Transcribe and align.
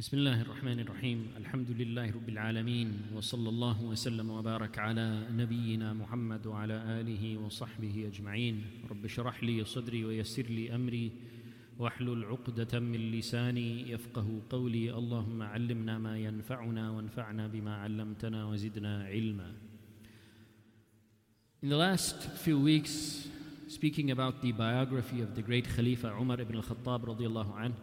بسم 0.00 0.16
الله 0.16 0.40
الرحمن 0.40 0.80
الرحيم 0.80 1.28
الحمد 1.36 1.70
لله 1.70 2.10
رب 2.10 2.28
العالمين 2.28 2.88
وصلى 3.14 3.48
الله 3.48 3.84
وسلم 3.84 4.30
وبارك 4.30 4.78
على 4.78 5.28
نبينا 5.32 5.92
محمد 5.92 6.46
وعلى 6.46 7.00
اله 7.00 7.36
وصحبه 7.36 8.08
اجمعين 8.08 8.64
رب 8.90 9.04
اشرح 9.04 9.44
لي 9.44 9.64
صدري 9.64 10.04
ويسر 10.04 10.42
لي 10.42 10.74
امري 10.74 11.12
واحلل 11.78 12.24
عقدة 12.24 12.80
من 12.80 13.12
لساني 13.12 13.90
يفقه 13.90 14.40
قولي 14.50 14.94
اللهم 14.94 15.42
علمنا 15.42 15.98
ما 15.98 16.18
ينفعنا 16.18 16.90
وانفعنا 16.90 17.46
بما 17.46 17.74
علمتنا 17.76 18.44
وزدنا 18.46 19.04
علما 19.04 19.52
In 21.62 21.68
the 21.68 21.76
last 21.76 22.16
few 22.40 22.58
weeks, 22.58 23.28
speaking 23.68 24.10
about 24.10 24.40
the 24.40 24.52
biography 24.52 25.20
of 25.20 25.34
the 25.36 25.42
great 25.42 25.68
Khalifa 25.68 26.16
Umar 26.18 26.40
ibn 26.40 26.56
al-Khattab 26.56 27.04
radiallahu 27.04 27.52
anh, 27.60 27.74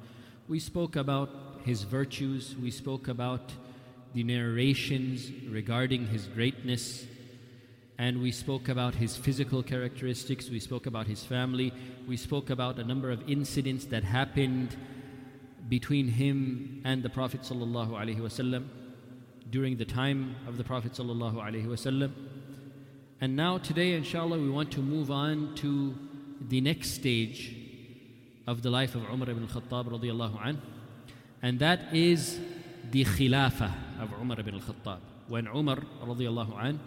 we 0.48 0.60
spoke 0.60 0.96
about 0.96 1.47
his 1.68 1.84
virtues, 1.84 2.56
we 2.56 2.72
spoke 2.72 3.10
about 3.10 3.52
the 4.14 4.24
narrations 4.24 5.30
regarding 5.50 6.08
his 6.08 6.26
greatness, 6.28 7.06
and 7.98 8.22
we 8.22 8.32
spoke 8.32 8.70
about 8.70 8.96
his 8.96 9.18
physical 9.18 9.62
characteristics, 9.62 10.50
we 10.50 10.62
spoke 10.62 10.86
about 10.86 11.08
his 11.08 11.26
family, 11.26 11.74
we 12.08 12.16
spoke 12.16 12.50
about 12.50 12.80
a 12.80 12.86
number 12.86 13.12
of 13.12 13.22
incidents 13.30 13.84
that 13.86 14.04
happened 14.06 14.78
between 15.68 16.08
him 16.08 16.82
and 16.86 17.04
the 17.04 17.10
Prophet 17.10 17.42
wasallam 17.42 18.64
during 19.50 19.76
the 19.76 19.86
time 19.86 20.38
of 20.48 20.58
the 20.58 20.64
Prophet 20.64 20.94
wasallam. 20.94 22.12
And 23.20 23.36
now 23.36 23.58
today 23.58 23.92
inshallah 23.92 24.40
we 24.40 24.50
want 24.50 24.72
to 24.72 24.80
move 24.80 25.12
on 25.12 25.54
to 25.56 25.96
the 26.40 26.62
next 26.62 26.92
stage 26.92 27.56
of 28.48 28.62
the 28.62 28.70
life 28.70 28.96
of 28.96 29.04
Umar 29.12 29.30
ibn 29.30 29.44
al-Khattab 29.44 29.90
radiallahu 29.90 30.46
anh, 30.46 30.62
and 31.42 31.60
that 31.60 31.94
is 31.94 32.40
the 32.92 33.04
khilafah 33.06 33.74
of 34.00 34.12
Umar 34.20 34.40
ibn 34.40 34.56
al-Khattab. 34.56 35.00
When 35.28 35.48
Umar 35.48 35.78
radiallahu 36.04 36.58
anh 36.58 36.80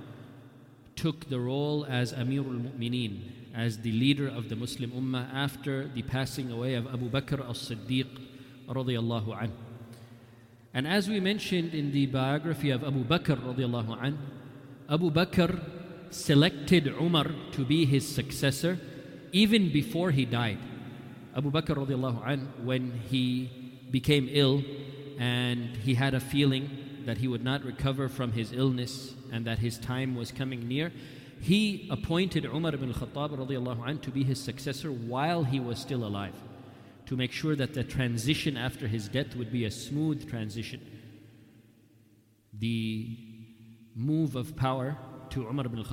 took 0.97 1.29
the 1.29 1.39
role 1.39 1.85
as 1.89 2.13
Amirul 2.13 2.73
Mu'mineen, 2.73 3.21
as 3.55 3.79
the 3.79 3.93
leader 3.93 4.29
of 4.29 4.49
the 4.49 4.57
Muslim 4.57 4.91
Ummah 4.91 5.33
after 5.35 5.89
the 5.89 6.03
passing 6.03 6.51
away 6.51 6.75
of 6.75 6.87
Abu 6.87 7.11
Bakr 7.11 7.49
as-Siddiq 7.49 8.07
radiallahu 8.69 9.43
anh. 9.43 9.53
And 10.73 10.87
as 10.87 11.09
we 11.09 11.21
mentioned 11.21 11.75
in 11.75 11.93
the 11.93 12.07
biography 12.07 12.71
of 12.71 12.85
Abu 12.85 13.05
Bakr 13.05 13.37
radiallahu 13.37 14.03
anh, 14.03 14.19
Abu 14.89 15.11
Bakr 15.11 15.61
selected 16.11 16.89
Umar 16.89 17.27
to 17.53 17.65
be 17.65 17.85
his 17.85 18.07
successor 18.07 18.79
even 19.33 19.73
before 19.73 20.11
he 20.11 20.25
died. 20.25 20.59
Abu 21.37 21.51
Bakr 21.51 21.77
radiallahu 21.77 22.27
anh, 22.27 22.49
when 22.65 22.93
he 23.09 23.60
became 23.91 24.29
ill 24.31 24.63
and 25.19 25.77
he 25.77 25.95
had 25.95 26.15
a 26.15 26.21
feeling 26.21 26.71
that 27.07 27.19
he 27.19 27.29
would 27.29 27.45
not 27.45 27.65
recover 27.65 28.09
from 28.09 28.33
his 28.33 28.53
illness 28.53 29.15
and 29.33 29.47
that 29.47 29.59
his 29.59 29.79
time 29.79 30.15
was 30.15 30.33
coming 30.33 30.67
near, 30.69 30.93
he 31.41 31.89
appointed 31.91 32.45
Umar 32.45 32.75
ibn 32.75 32.93
anh, 32.93 33.99
to 33.99 34.11
be 34.11 34.25
his 34.25 34.41
successor 34.41 34.91
while 34.91 35.45
he 35.45 35.59
was 35.61 35.79
still 35.79 36.05
alive 36.05 36.35
to 37.07 37.17
make 37.17 37.33
sure 37.33 37.57
that 37.57 37.75
the 37.75 37.83
transition 37.83 38.57
after 38.57 38.87
his 38.87 39.09
death 39.09 39.35
would 39.35 39.51
be 39.51 39.65
a 39.65 39.71
smooth 39.71 40.29
transition. 40.31 40.81
The 42.57 43.19
move 43.97 44.37
of 44.37 44.55
power 44.55 44.97
to 45.31 45.49
Umar 45.49 45.67
ibn 45.67 45.85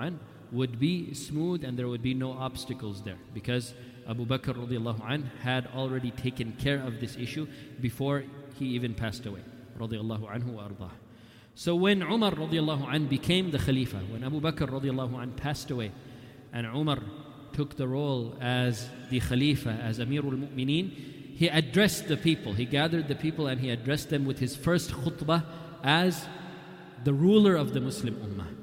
anh, 0.00 0.18
would 0.50 0.78
be 0.78 1.14
smooth 1.14 1.64
and 1.64 1.78
there 1.78 1.88
would 1.88 2.02
be 2.02 2.14
no 2.14 2.32
obstacles 2.32 3.02
there 3.02 3.18
because 3.32 3.74
Abu 4.08 4.26
Bakr 4.26 4.54
radiallahu 4.54 5.00
anh, 5.08 5.30
had 5.40 5.68
already 5.74 6.10
taken 6.10 6.52
care 6.52 6.80
of 6.80 7.00
this 7.00 7.16
issue 7.16 7.46
before 7.80 8.24
he 8.58 8.66
even 8.66 8.94
passed 8.94 9.26
away 9.26 9.40
radiallahu 9.78 10.30
anhu. 10.30 10.90
So 11.54 11.74
when 11.76 12.02
Umar 12.02 12.32
radiallahu 12.32 12.92
anh, 12.92 13.06
became 13.06 13.50
the 13.50 13.58
Khalifa, 13.58 13.98
when 13.98 14.24
Abu 14.24 14.40
Bakr 14.40 14.68
radiallahu 14.68 15.20
anh, 15.20 15.32
passed 15.32 15.70
away 15.70 15.92
and 16.52 16.66
Umar 16.66 16.98
took 17.52 17.76
the 17.76 17.86
role 17.86 18.36
as 18.40 18.88
the 19.10 19.20
Khalifa, 19.20 19.70
as 19.70 19.98
Amirul 19.98 20.48
Mu'mineen, 20.48 20.90
he 21.36 21.48
addressed 21.48 22.08
the 22.08 22.16
people. 22.16 22.52
He 22.52 22.64
gathered 22.64 23.08
the 23.08 23.14
people 23.14 23.46
and 23.46 23.60
he 23.60 23.70
addressed 23.70 24.10
them 24.10 24.24
with 24.24 24.38
his 24.38 24.54
first 24.54 24.90
khutbah 24.90 25.44
as 25.82 26.26
the 27.02 27.12
ruler 27.12 27.56
of 27.56 27.74
the 27.74 27.80
Muslim 27.80 28.14
Ummah. 28.14 28.54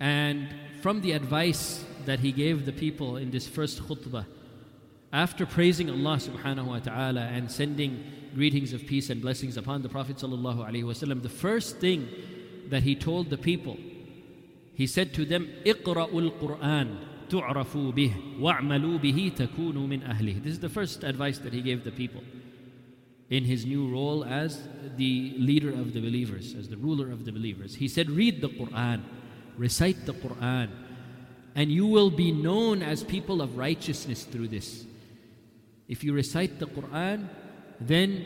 And 0.00 0.48
from 0.82 1.00
the 1.00 1.12
advice 1.12 1.84
that 2.06 2.20
he 2.20 2.32
gave 2.32 2.66
the 2.66 2.72
people 2.72 3.16
in 3.16 3.30
this 3.30 3.46
first 3.46 3.82
khutbah, 3.82 4.26
after 5.12 5.46
praising 5.46 5.88
Allah 5.88 6.16
subhanahu 6.16 6.66
wa 6.66 6.78
ta'ala 6.80 7.20
and 7.20 7.50
sending 7.50 8.04
greetings 8.34 8.72
of 8.72 8.84
peace 8.86 9.10
and 9.10 9.22
blessings 9.22 9.56
upon 9.56 9.82
the 9.82 9.88
Prophet 9.88 10.16
sallallahu 10.16 10.68
alaihi 10.68 10.82
wasallam, 10.82 11.22
the 11.22 11.28
first 11.28 11.78
thing 11.78 12.08
that 12.68 12.82
he 12.82 12.96
told 12.96 13.30
the 13.30 13.38
people, 13.38 13.78
he 14.74 14.86
said 14.86 15.14
to 15.14 15.24
them, 15.24 15.48
"Iqra'ul 15.64 16.32
Quran 16.40 16.98
tu'rafu 17.28 17.94
bih 17.94 18.40
wa'malu 18.40 18.98
bihi 18.98 19.36
takunu 19.36 19.86
min 19.86 20.00
ahli." 20.00 20.42
This 20.42 20.54
is 20.54 20.60
the 20.60 20.68
first 20.68 21.04
advice 21.04 21.38
that 21.38 21.52
he 21.52 21.62
gave 21.62 21.84
the 21.84 21.92
people 21.92 22.24
in 23.30 23.44
his 23.44 23.64
new 23.64 23.88
role 23.90 24.24
as 24.24 24.68
the 24.96 25.34
leader 25.38 25.70
of 25.70 25.92
the 25.94 26.00
believers, 26.00 26.54
as 26.54 26.68
the 26.68 26.76
ruler 26.76 27.10
of 27.10 27.24
the 27.24 27.32
believers. 27.32 27.76
He 27.76 27.88
said, 27.88 28.10
Read 28.10 28.40
the 28.40 28.48
Quran, 28.48 29.02
recite 29.56 30.06
the 30.06 30.12
Quran, 30.12 30.70
and 31.55 31.71
you 31.71 31.85
will 31.85 32.09
be 32.09 32.31
known 32.31 32.81
as 32.81 33.03
people 33.03 33.41
of 33.41 33.57
righteousness 33.57 34.23
through 34.23 34.47
this. 34.47 34.85
If 35.87 36.03
you 36.03 36.13
recite 36.13 36.59
the 36.59 36.67
Quran, 36.67 37.27
then 37.81 38.25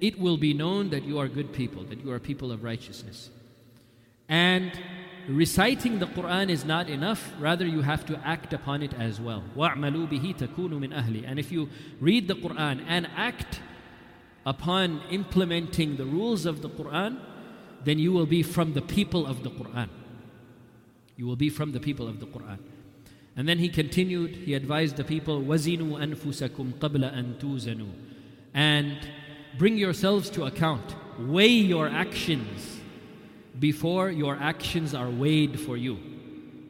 it 0.00 0.18
will 0.18 0.36
be 0.36 0.52
known 0.52 0.90
that 0.90 1.04
you 1.04 1.18
are 1.18 1.28
good 1.28 1.52
people, 1.52 1.84
that 1.84 2.04
you 2.04 2.12
are 2.12 2.18
people 2.18 2.52
of 2.52 2.62
righteousness. 2.62 3.30
And 4.28 4.72
reciting 5.28 5.98
the 5.98 6.06
Quran 6.06 6.50
is 6.50 6.64
not 6.64 6.88
enough, 6.88 7.32
rather, 7.40 7.66
you 7.66 7.82
have 7.82 8.04
to 8.06 8.18
act 8.24 8.52
upon 8.52 8.82
it 8.82 8.92
as 8.94 9.20
well. 9.20 9.42
وَاعْمَلُوا 9.56 10.08
بِهِ 10.08 10.36
تَكُونُوا 10.36 10.78
مِنْ 10.78 10.92
أَهْلِ 10.94 11.24
And 11.26 11.38
if 11.38 11.50
you 11.50 11.68
read 12.00 12.28
the 12.28 12.34
Quran 12.34 12.84
and 12.86 13.08
act 13.16 13.60
upon 14.44 15.00
implementing 15.10 15.96
the 15.96 16.04
rules 16.04 16.46
of 16.46 16.62
the 16.62 16.68
Quran, 16.68 17.18
then 17.84 17.98
you 17.98 18.12
will 18.12 18.26
be 18.26 18.42
from 18.42 18.74
the 18.74 18.82
people 18.82 19.26
of 19.26 19.42
the 19.42 19.50
Quran. 19.50 19.88
You 21.20 21.26
will 21.26 21.36
be 21.36 21.48
from 21.48 21.72
the 21.72 21.80
people 21.80 22.08
of 22.08 22.20
the 22.20 22.26
Quran. 22.26 22.58
And 23.36 23.48
then 23.48 23.58
he 23.58 23.68
continued, 23.68 24.30
he 24.36 24.54
advised 24.54 24.96
the 24.96 25.04
people, 25.04 25.42
وَزِنُوا 25.42 26.14
أَنفُسَكُمْ 26.14 26.74
قَبْلَ 26.74 27.14
أَن 27.14 27.38
تُوزَنُوا 27.38 27.92
And 28.54 28.96
bring 29.58 29.76
yourselves 29.76 30.30
to 30.30 30.44
account. 30.44 30.94
Weigh 31.18 31.48
your 31.48 31.88
actions 31.88 32.80
before 33.58 34.10
your 34.10 34.36
actions 34.36 34.94
are 34.94 35.10
weighed 35.10 35.58
for 35.60 35.76
you. 35.76 35.98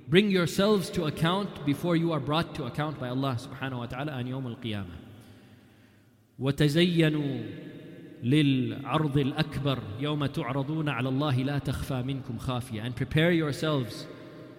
Bring 0.09 0.31
yourselves 0.31 0.89
to 0.91 1.07
account 1.07 1.67
before 1.67 1.97
you 1.97 2.13
are 2.13 2.21
brought 2.21 2.55
to 2.57 2.65
account 2.65 3.01
by 3.01 3.09
Allah 3.09 3.37
subhanahu 3.41 3.79
wa 3.79 3.87
ta'ala 3.87 4.13
on 4.13 4.27
Yawm 4.27 4.47
al-Qiyamah. 4.47 5.03
وتزينوا 6.39 7.43
للعرض 8.23 9.19
الأكبر 9.19 9.79
يوم 10.01 10.27
تعرضون 10.27 10.89
على 10.89 11.09
الله 11.09 11.43
لا 11.43 11.59
تخفى 11.59 12.03
منكم 12.03 12.39
خافية 12.39 12.83
and 12.83 12.95
prepare 12.95 13.33
yourselves 13.33 14.07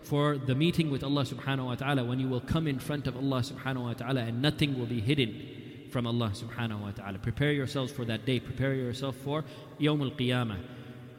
for 0.02 0.38
the 0.38 0.56
meeting 0.56 0.90
with 0.90 1.03
Allah 1.03 1.24
subhanahu 1.24 1.66
wa 1.66 1.75
ta'ala 1.75 2.03
when 2.03 2.20
you 2.20 2.28
will 2.28 2.42
come 2.42 2.68
in 2.68 2.80
front 2.80 3.08
of 3.08 3.18
Allah 3.18 3.42
subhanahu 3.42 3.84
wa 3.84 3.94
ta'ala 3.94 4.22
and 4.22 4.42
nothing 4.42 4.78
will 4.80 4.86
be 4.86 5.02
hidden 5.02 5.88
from 5.92 6.08
Allah 6.08 6.31
subhanahu 6.34 6.81
wa 6.81 6.92
ta'ala 6.92 7.18
prepare 7.18 7.52
yourselves 7.52 7.92
for 7.92 8.06
that 8.06 8.25
day 8.25 8.40
prepare 8.40 8.74
yourself 8.74 9.16
for 9.18 9.44
يوم 9.80 10.12
القيامة 10.12 10.58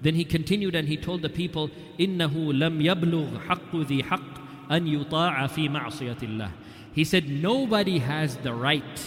then 0.01 0.15
he 0.15 0.25
continued 0.25 0.75
and 0.75 0.89
he 0.89 0.97
told 0.97 1.23
the 1.23 1.29
people 1.29 1.71
إنه 2.01 2.53
لم 2.53 2.81
يبلغ 2.81 3.39
حق 3.49 3.77
ذي 3.77 4.03
حق 4.03 4.71
أن 4.71 4.87
يطاع 4.87 5.47
في 5.47 5.69
معصية 5.69 6.19
الله 6.23 6.51
he 6.95 7.05
said 7.05 7.29
nobody 7.29 7.99
has 7.99 8.37
the 8.39 8.53
right 8.53 9.05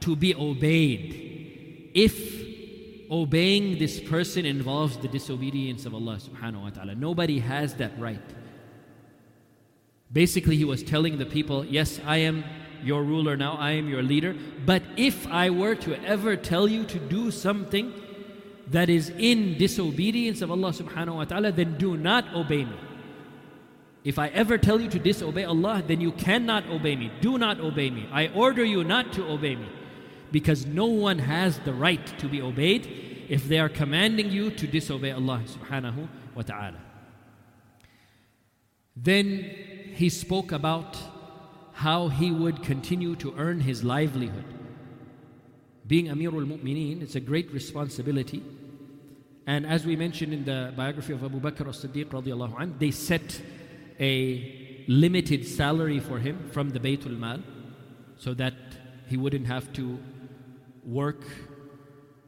to 0.00 0.16
be 0.16 0.34
obeyed 0.34 1.90
if 1.94 2.38
obeying 3.10 3.78
this 3.78 4.00
person 4.00 4.44
involves 4.44 4.96
the 4.98 5.08
disobedience 5.08 5.86
of 5.86 5.94
Allah 5.94 6.18
subhanahu 6.20 6.62
wa 6.62 6.70
ta'ala. 6.70 6.94
Nobody 6.94 7.38
has 7.38 7.74
that 7.74 7.98
right. 7.98 8.20
Basically, 10.13 10.55
he 10.55 10.63
was 10.63 10.83
telling 10.83 11.17
the 11.17 11.25
people, 11.25 11.65
Yes, 11.65 11.99
I 12.05 12.17
am 12.17 12.43
your 12.83 13.03
ruler 13.03 13.35
now, 13.35 13.53
I 13.53 13.71
am 13.71 13.89
your 13.89 14.03
leader, 14.03 14.35
but 14.65 14.83
if 14.95 15.25
I 15.27 15.49
were 15.49 15.75
to 15.75 16.01
ever 16.03 16.35
tell 16.35 16.67
you 16.67 16.83
to 16.85 16.99
do 16.99 17.31
something 17.31 17.93
that 18.67 18.89
is 18.89 19.09
in 19.09 19.57
disobedience 19.57 20.41
of 20.41 20.51
Allah 20.51 20.71
subhanahu 20.71 21.15
wa 21.15 21.25
ta'ala, 21.25 21.51
then 21.51 21.77
do 21.77 21.97
not 21.97 22.33
obey 22.33 22.65
me. 22.65 22.77
If 24.03 24.19
I 24.19 24.27
ever 24.29 24.57
tell 24.57 24.81
you 24.81 24.89
to 24.89 24.99
disobey 24.99 25.45
Allah, 25.45 25.81
then 25.85 26.01
you 26.01 26.11
cannot 26.11 26.67
obey 26.67 26.95
me. 26.95 27.11
Do 27.21 27.37
not 27.37 27.59
obey 27.61 27.89
me. 27.89 28.07
I 28.11 28.27
order 28.29 28.63
you 28.63 28.83
not 28.83 29.13
to 29.13 29.25
obey 29.25 29.55
me 29.55 29.67
because 30.31 30.65
no 30.65 30.85
one 30.87 31.19
has 31.19 31.59
the 31.59 31.73
right 31.73 32.05
to 32.19 32.27
be 32.27 32.41
obeyed 32.41 33.25
if 33.29 33.47
they 33.47 33.59
are 33.59 33.69
commanding 33.69 34.29
you 34.29 34.51
to 34.51 34.67
disobey 34.67 35.11
Allah 35.11 35.41
subhanahu 35.45 36.07
wa 36.35 36.41
ta'ala. 36.41 36.79
Then 38.95 39.72
he 39.95 40.09
spoke 40.09 40.51
about 40.51 40.97
how 41.73 42.07
he 42.07 42.31
would 42.31 42.63
continue 42.63 43.15
to 43.15 43.33
earn 43.37 43.61
his 43.61 43.83
livelihood 43.83 44.45
being 45.85 46.07
Amirul 46.07 46.47
Mu'mineen, 46.47 47.01
it's 47.01 47.15
a 47.15 47.19
great 47.19 47.51
responsibility. 47.51 48.41
And 49.45 49.65
as 49.65 49.85
we 49.85 49.95
mentioned 49.95 50.33
in 50.33 50.45
the 50.45 50.73
biography 50.75 51.11
of 51.13 51.23
Abu 51.23 51.39
Bakr 51.41 51.65
radiallahu 51.65 52.59
anh, 52.59 52.75
they 52.79 52.91
set 52.91 53.41
a 53.99 54.83
limited 54.87 55.45
salary 55.45 55.99
for 55.99 56.19
him 56.19 56.49
from 56.51 56.69
the 56.69 56.79
Baytul 56.79 57.17
Mal 57.19 57.41
so 58.17 58.33
that 58.33 58.53
he 59.07 59.17
wouldn't 59.17 59.45
have 59.47 59.73
to 59.73 59.99
work 60.85 61.21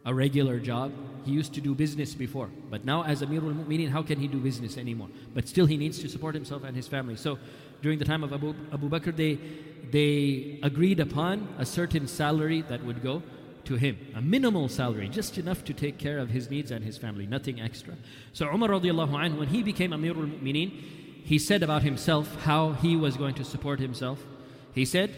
a 0.06 0.13
regular 0.13 0.59
job. 0.59 0.91
He 1.25 1.32
used 1.32 1.52
to 1.55 1.61
do 1.61 1.75
business 1.75 2.14
before, 2.14 2.49
but 2.70 2.85
now 2.85 3.05
as 3.05 3.23
Amirul 3.23 3.55
Mu'mineen, 3.55 3.91
how 3.91 4.02
can 4.02 4.19
he 4.19 4.26
do 4.26 4.38
business 4.38 4.79
anymore? 4.79 5.08
But 5.35 5.49
still, 5.49 5.67
he 5.67 5.76
needs 5.76 5.99
to 6.00 6.08
support 6.08 6.35
himself 6.35 6.64
and 6.64 6.75
his 6.75 6.88
family. 6.88 7.17
So, 7.17 7.38
during 7.82 7.99
the 7.99 8.05
time 8.05 8.25
of 8.25 8.32
Abu, 8.32 8.55
Abu 8.73 8.88
Bakr, 8.88 9.14
they, 9.14 9.38
they 9.91 10.58
agreed 10.62 11.00
upon 11.00 11.49
a 11.58 11.67
certain 11.67 12.06
salary 12.06 12.62
that 12.62 12.85
would 12.85 13.02
go 13.02 13.23
to 13.64 13.76
him, 13.76 13.99
a 14.14 14.20
minimal 14.20 14.69
salary, 14.69 15.08
just 15.08 15.37
enough 15.38 15.64
to 15.64 15.75
take 15.75 15.99
care 15.99 16.19
of 16.19 16.31
his 16.31 16.50
needs 16.50 16.70
and 16.70 16.85
his 16.85 16.97
family, 16.97 17.26
nothing 17.26 17.61
extra. 17.61 17.94
So, 18.32 18.47
Umar 18.47 18.70
radiallahu 18.70 19.11
anhu, 19.11 19.38
when 19.38 19.49
he 19.49 19.62
became 19.62 19.91
Amirul 19.91 20.41
Mu'mineen, 20.41 20.73
he 21.25 21.38
said 21.38 21.62
about 21.62 21.82
himself 21.82 22.43
how 22.44 22.73
he 22.73 22.97
was 22.97 23.17
going 23.17 23.35
to 23.35 23.44
support 23.44 23.79
himself. 23.79 24.25
He 24.75 24.85
said, 24.85 25.11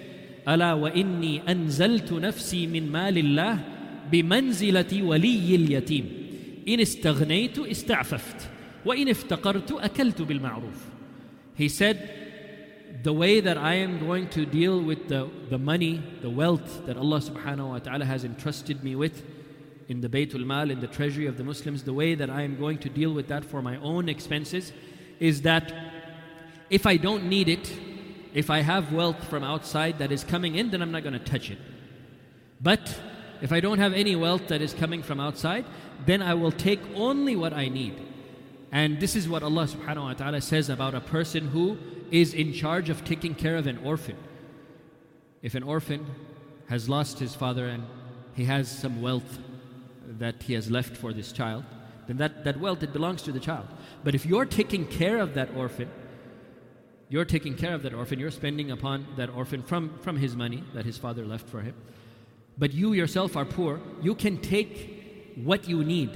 ألا 0.46 0.74
وإني 0.74 1.42
أنزلت 1.48 2.12
نفسي 2.12 2.66
من 2.66 2.90
مال 2.90 3.18
الله 3.18 3.75
بمنزلة 4.11 5.03
ولي 5.03 5.55
اليتيم 5.55 6.05
إن 6.67 6.79
استغنيت 6.79 7.59
استعففت 7.59 8.49
وإن 8.85 9.09
افتقرت 9.09 9.71
أكلت 9.71 10.21
بالمعروف 10.21 10.85
He 11.55 11.69
said, 11.69 12.27
the 13.01 13.13
way 13.13 13.39
that 13.39 13.57
I 13.57 13.73
am 13.75 13.97
going 13.99 14.29
to 14.29 14.45
deal 14.45 14.79
with 14.79 15.07
the, 15.07 15.27
the 15.49 15.57
money, 15.57 16.03
the 16.21 16.29
wealth 16.29 16.85
that 16.85 16.97
Allah 16.97 17.19
subhanahu 17.19 17.69
wa 17.69 17.79
ta'ala 17.79 18.05
has 18.05 18.23
entrusted 18.23 18.83
me 18.83 18.95
with 18.95 19.23
in 19.87 20.01
the 20.01 20.09
Baytul 20.09 20.45
Mal, 20.45 20.69
in 20.69 20.81
the 20.81 20.87
treasury 20.87 21.25
of 21.25 21.37
the 21.37 21.43
Muslims, 21.43 21.83
the 21.83 21.93
way 21.93 22.13
that 22.13 22.29
I 22.29 22.43
am 22.43 22.57
going 22.57 22.77
to 22.79 22.89
deal 22.89 23.11
with 23.11 23.27
that 23.29 23.43
for 23.43 23.61
my 23.61 23.77
own 23.77 24.07
expenses 24.07 24.71
is 25.19 25.41
that 25.43 25.73
if 26.69 26.85
I 26.85 26.97
don't 26.97 27.25
need 27.25 27.49
it, 27.49 27.71
if 28.33 28.49
I 28.49 28.59
have 28.59 28.93
wealth 28.93 29.23
from 29.29 29.43
outside 29.43 29.99
that 29.99 30.11
is 30.11 30.23
coming 30.23 30.55
in, 30.55 30.69
then 30.71 30.81
I'm 30.81 30.91
not 30.91 31.03
going 31.03 31.13
to 31.13 31.19
touch 31.19 31.49
it. 31.49 31.57
But 32.61 32.99
if 33.41 33.51
I 33.51 33.59
don't 33.59 33.79
have 33.79 33.93
any 33.93 34.15
wealth 34.15 34.47
that 34.47 34.61
is 34.61 34.73
coming 34.73 35.03
from 35.03 35.19
outside, 35.19 35.65
then 36.05 36.21
I 36.21 36.33
will 36.33 36.51
take 36.51 36.79
only 36.95 37.35
what 37.35 37.53
I 37.53 37.67
need. 37.67 37.95
And 38.71 38.99
this 38.99 39.15
is 39.15 39.29
what 39.29 39.43
Allah 39.43 39.65
subhanahu 39.65 40.03
wa 40.03 40.13
ta'ala 40.13 40.41
says 40.41 40.69
about 40.69 40.93
a 40.93 41.01
person 41.01 41.47
who 41.47 41.77
is 42.11 42.33
in 42.33 42.53
charge 42.53 42.89
of 42.89 43.03
taking 43.05 43.35
care 43.35 43.55
of 43.55 43.67
an 43.67 43.77
orphan. 43.83 44.17
If 45.41 45.55
an 45.55 45.63
orphan 45.63 46.05
has 46.67 46.89
lost 46.89 47.19
his 47.19 47.35
father 47.35 47.67
and 47.67 47.85
he 48.33 48.45
has 48.45 48.69
some 48.69 49.01
wealth 49.01 49.39
that 50.19 50.43
he 50.43 50.53
has 50.53 50.69
left 50.69 50.97
for 50.97 51.13
this 51.13 51.31
child, 51.31 51.63
then 52.07 52.17
that, 52.17 52.43
that 52.43 52.59
wealth 52.59 52.83
it 52.83 52.93
belongs 52.93 53.21
to 53.23 53.31
the 53.31 53.39
child. 53.39 53.67
But 54.03 54.15
if 54.15 54.25
you're 54.25 54.45
taking 54.45 54.85
care 54.85 55.19
of 55.19 55.33
that 55.35 55.49
orphan, 55.55 55.89
you're 57.09 57.25
taking 57.25 57.55
care 57.55 57.73
of 57.73 57.83
that 57.83 57.93
orphan, 57.93 58.19
you're 58.19 58.31
spending 58.31 58.71
upon 58.71 59.07
that 59.15 59.29
orphan 59.29 59.63
from, 59.63 59.97
from 59.99 60.17
his 60.17 60.35
money 60.35 60.63
that 60.73 60.85
his 60.85 60.97
father 60.97 61.25
left 61.25 61.47
for 61.47 61.61
him 61.61 61.73
But 62.58 62.72
you 62.72 62.92
yourself 62.92 63.36
are 63.36 63.44
poor, 63.44 63.80
you 64.02 64.14
can 64.14 64.38
take 64.38 65.34
what 65.36 65.68
you 65.68 65.82
need 65.84 66.10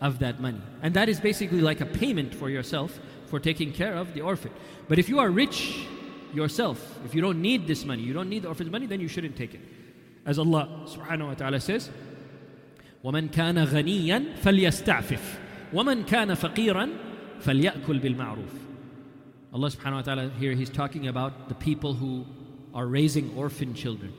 of 0.00 0.18
that 0.20 0.40
money. 0.40 0.60
And 0.82 0.94
that 0.94 1.08
is 1.08 1.20
basically 1.20 1.60
like 1.60 1.80
a 1.80 1.86
payment 1.86 2.34
for 2.34 2.50
yourself 2.50 2.98
for 3.26 3.40
taking 3.40 3.72
care 3.72 3.94
of 3.94 4.14
the 4.14 4.20
orphan. 4.20 4.52
But 4.88 4.98
if 4.98 5.08
you 5.08 5.18
are 5.18 5.30
rich 5.30 5.86
yourself, 6.32 6.98
if 7.04 7.14
you 7.14 7.20
don't 7.20 7.40
need 7.40 7.66
this 7.66 7.84
money, 7.84 8.02
you 8.02 8.12
don't 8.12 8.28
need 8.28 8.42
the 8.42 8.48
orphan's 8.48 8.70
money, 8.70 8.86
then 8.86 9.00
you 9.00 9.08
shouldn't 9.08 9.36
take 9.36 9.54
it. 9.54 9.60
As 10.26 10.38
Allah 10.38 10.86
subhanahu 10.86 11.28
wa 11.28 11.34
ta'ala 11.34 11.60
says, 11.60 11.90
ومن 13.04 13.30
كان 13.30 13.58
غنيا 13.58 14.34
فليستعفف 14.42 15.38
ومن 15.72 16.04
كان 16.04 16.34
فقيرا 16.34 16.88
فليأكل 17.40 17.98
بالمعروف 17.98 18.68
Allah 19.54 19.70
subhanahu 19.70 19.94
wa 19.94 20.02
ta'ala 20.02 20.30
here, 20.38 20.52
He's 20.52 20.68
talking 20.68 21.08
about 21.08 21.48
the 21.48 21.54
people 21.54 21.94
who 21.94 22.26
are 22.74 22.86
raising 22.86 23.34
orphan 23.34 23.72
children. 23.72 24.12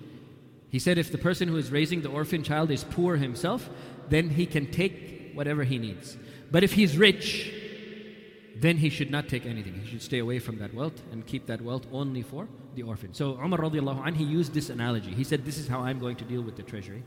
He 0.74 0.80
said 0.80 0.98
if 0.98 1.12
the 1.12 1.18
person 1.18 1.46
who 1.46 1.56
is 1.56 1.70
raising 1.70 2.02
the 2.02 2.08
orphan 2.08 2.42
child 2.42 2.72
is 2.72 2.82
poor 2.82 3.14
himself, 3.14 3.70
then 4.08 4.30
he 4.30 4.44
can 4.44 4.72
take 4.72 5.30
whatever 5.32 5.62
he 5.62 5.78
needs. 5.78 6.16
But 6.50 6.64
if 6.64 6.72
he's 6.72 6.98
rich, 6.98 7.54
then 8.56 8.78
he 8.78 8.90
should 8.90 9.08
not 9.08 9.28
take 9.28 9.46
anything. 9.46 9.74
He 9.74 9.88
should 9.88 10.02
stay 10.02 10.18
away 10.18 10.40
from 10.40 10.58
that 10.58 10.74
wealth 10.74 11.00
and 11.12 11.24
keep 11.24 11.46
that 11.46 11.62
wealth 11.62 11.86
only 11.92 12.22
for 12.22 12.48
the 12.74 12.82
orphan. 12.82 13.14
So 13.14 13.38
Umar 13.40 13.60
radiallahu 13.60 14.04
anh, 14.04 14.16
he 14.16 14.24
used 14.24 14.52
this 14.52 14.68
analogy. 14.68 15.14
He 15.14 15.22
said, 15.22 15.44
This 15.44 15.58
is 15.58 15.68
how 15.68 15.78
I'm 15.78 16.00
going 16.00 16.16
to 16.16 16.24
deal 16.24 16.42
with 16.42 16.56
the 16.56 16.64
treasury. 16.64 17.04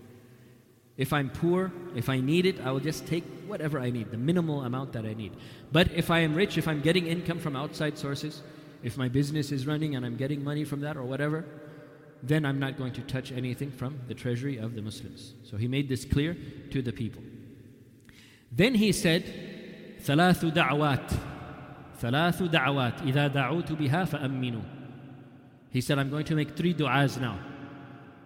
If 0.96 1.12
I'm 1.12 1.30
poor, 1.30 1.74
if 1.94 2.08
I 2.08 2.22
need 2.22 2.46
it, 2.46 2.62
I 2.62 2.72
will 2.72 2.80
just 2.80 3.06
take 3.06 3.26
whatever 3.48 3.82
I 3.82 3.90
need, 3.90 4.12
the 4.12 4.18
minimal 4.18 4.64
amount 4.64 4.94
that 4.94 5.06
I 5.06 5.14
need. 5.14 5.34
But 5.74 5.92
if 5.92 6.10
I 6.10 6.20
am 6.20 6.36
rich, 6.36 6.58
if 6.58 6.70
I'm 6.70 6.80
getting 6.80 7.06
income 7.06 7.40
from 7.40 7.58
outside 7.58 7.98
sources, 7.98 8.44
if 8.82 8.96
my 8.96 9.10
business 9.10 9.52
is 9.52 9.68
running 9.68 9.98
and 9.98 10.06
I'm 10.06 10.16
getting 10.16 10.42
money 10.42 10.64
from 10.64 10.80
that 10.88 10.96
or 10.96 11.04
whatever, 11.04 11.44
then 12.23 12.45
I'm 12.45 12.59
not 12.59 12.79
going 12.79 12.93
to 12.93 13.01
touch 13.03 13.33
anything 13.33 13.71
from 13.71 13.99
the 14.07 14.15
treasury 14.15 14.57
of 14.57 14.75
the 14.75 14.83
Muslims. 14.83 15.35
So 15.43 15.57
he 15.57 15.67
made 15.67 15.89
this 15.89 16.05
clear 16.05 16.37
to 16.71 16.83
the 16.83 16.93
people. 16.93 17.23
Then 18.51 18.75
he 18.75 18.93
said, 18.93 19.25
ثلاث 20.03 20.53
دعوات 20.53 21.13
ثلاث 22.01 22.43
دعوات 22.43 23.03
إذا 23.03 23.29
دعوت 23.29 23.73
بها 23.73 24.05
فأمنوا 24.05 24.63
He 25.71 25.81
said, 25.81 25.99
I'm 25.99 26.11
going 26.11 26.27
to 26.27 26.35
make 26.35 26.55
three 26.55 26.75
du'as 26.75 27.19
now. 27.19 27.39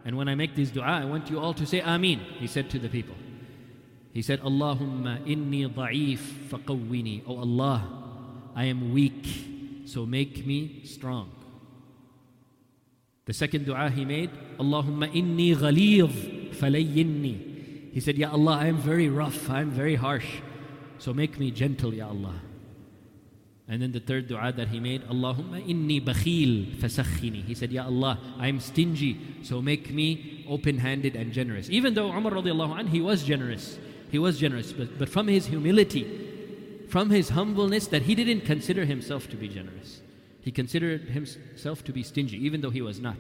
And 0.05 0.17
when 0.17 0.29
I 0.29 0.35
make 0.35 0.57
this 0.57 0.71
dua, 0.71 0.83
I 0.83 1.05
want 1.05 1.31
you 1.31 1.39
all 1.39 1.55
to 1.55 1.65
say 1.65 1.81
Ameen, 1.81 2.19
he 2.39 2.49
said 2.49 2.69
to 2.71 2.79
the 2.81 2.89
people. 2.89 3.15
He 4.13 4.21
said, 4.23 4.41
Allahumma 4.41 5.25
inni 5.25 5.73
da'if 5.73 6.19
faqawwini. 6.49 7.23
Oh 7.27 7.39
Allah, 7.39 7.85
I 8.57 8.65
am 8.65 8.93
weak, 8.93 9.85
so 9.87 10.05
make 10.05 10.45
me 10.45 10.83
strong. 10.85 11.31
The 13.32 13.38
second 13.38 13.66
dua 13.66 13.90
he 13.90 14.04
made, 14.04 14.30
Allahumma 14.60 15.10
inni 15.10 15.56
ghalidh 15.56 16.54
falayyinni. 16.54 17.94
He 17.94 18.02
said, 18.02 18.18
Ya 18.18 18.30
Allah, 18.30 18.58
I 18.58 18.68
am 18.68 18.76
very 18.76 19.08
rough, 19.08 19.50
I 19.50 19.62
am 19.62 19.72
very 19.72 19.96
harsh, 19.96 20.42
so 20.98 21.14
make 21.14 21.40
me 21.40 21.50
gentle, 21.50 21.94
Ya 21.94 22.10
Allah. 22.10 22.42
And 23.70 23.82
then 23.82 23.94
the 23.94 24.02
third 24.02 24.28
dua 24.28 24.52
that 24.52 24.68
he 24.68 24.82
made, 24.82 25.08
Allahumma 25.08 25.66
inni 25.66 26.04
bakhil 26.04 26.76
fasakhini. 26.76 27.46
He 27.46 27.56
said, 27.56 27.72
Ya 27.72 27.86
Allah, 27.86 28.20
I 28.38 28.50
am 28.50 28.60
stingy, 28.60 29.18
so 29.44 29.62
make 29.62 29.94
me 29.94 30.46
open-handed 30.50 31.16
and 31.16 31.32
generous. 31.32 31.70
Even 31.70 31.94
though 31.94 32.12
Umar 32.12 32.34
radiallahu 32.34 32.80
anh, 32.80 32.88
he 32.88 33.00
was 33.00 33.24
generous. 33.24 33.80
He 34.10 34.20
was 34.20 34.40
generous, 34.40 34.74
but, 34.74 35.00
but 35.00 35.08
from 35.08 35.30
his 35.30 35.46
humility, 35.46 36.86
from 36.90 37.10
his 37.12 37.30
humbleness, 37.30 37.88
that 37.88 38.02
he 38.02 38.14
didn't 38.14 38.42
consider 38.42 38.84
himself 38.84 39.30
to 39.30 39.38
be 39.38 39.48
generous. 39.48 40.02
He 40.41 40.51
considered 40.53 41.03
himself 41.09 41.85
to 41.85 41.93
be 41.93 42.03
stingy, 42.03 42.37
even 42.45 42.61
though 42.61 42.71
he 42.71 42.83
was 42.83 43.01
not. 43.01 43.19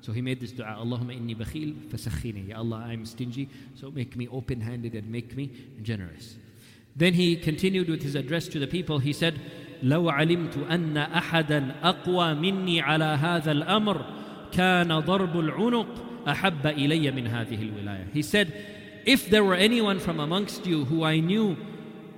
So 0.00 0.12
he 0.12 0.20
made 0.20 0.40
this 0.40 0.52
dua, 0.52 0.76
Allahumma 0.78 1.18
inni 1.18 1.36
bakhil 1.36 1.74
fasakhini. 1.88 2.48
Ya 2.48 2.58
Allah, 2.58 2.84
I 2.86 2.92
am 2.92 3.06
stingy, 3.06 3.48
so 3.74 3.90
make 3.90 4.16
me 4.16 4.28
open-handed 4.28 4.94
and 4.94 5.10
make 5.10 5.34
me 5.36 5.50
generous. 5.82 6.36
Then 6.94 7.14
he 7.14 7.36
continued 7.36 7.88
with 7.88 8.02
his 8.02 8.14
address 8.14 8.46
to 8.48 8.58
the 8.58 8.66
people. 8.66 8.98
He 8.98 9.12
said, 9.12 9.40
لو 9.82 10.10
علمت 10.10 10.56
ان 10.70 10.96
احدا 10.96 11.74
اقوى 11.82 12.34
مني 12.34 12.80
على 12.80 13.04
هذا 13.04 13.52
الامر 13.52 14.04
كان 14.52 14.98
ضرب 14.98 15.40
العنق 15.40 15.86
احب 16.28 16.66
الي 16.66 17.10
من 17.10 17.26
هذه 17.26 17.62
الولايه 17.62 18.06
he 18.14 18.22
said 18.22 18.52
if 19.04 19.28
there 19.28 19.44
were 19.44 19.54
anyone 19.54 19.98
from 19.98 20.20
amongst 20.20 20.66
you 20.66 20.84
who 20.86 21.02
i 21.02 21.20
knew 21.20 21.56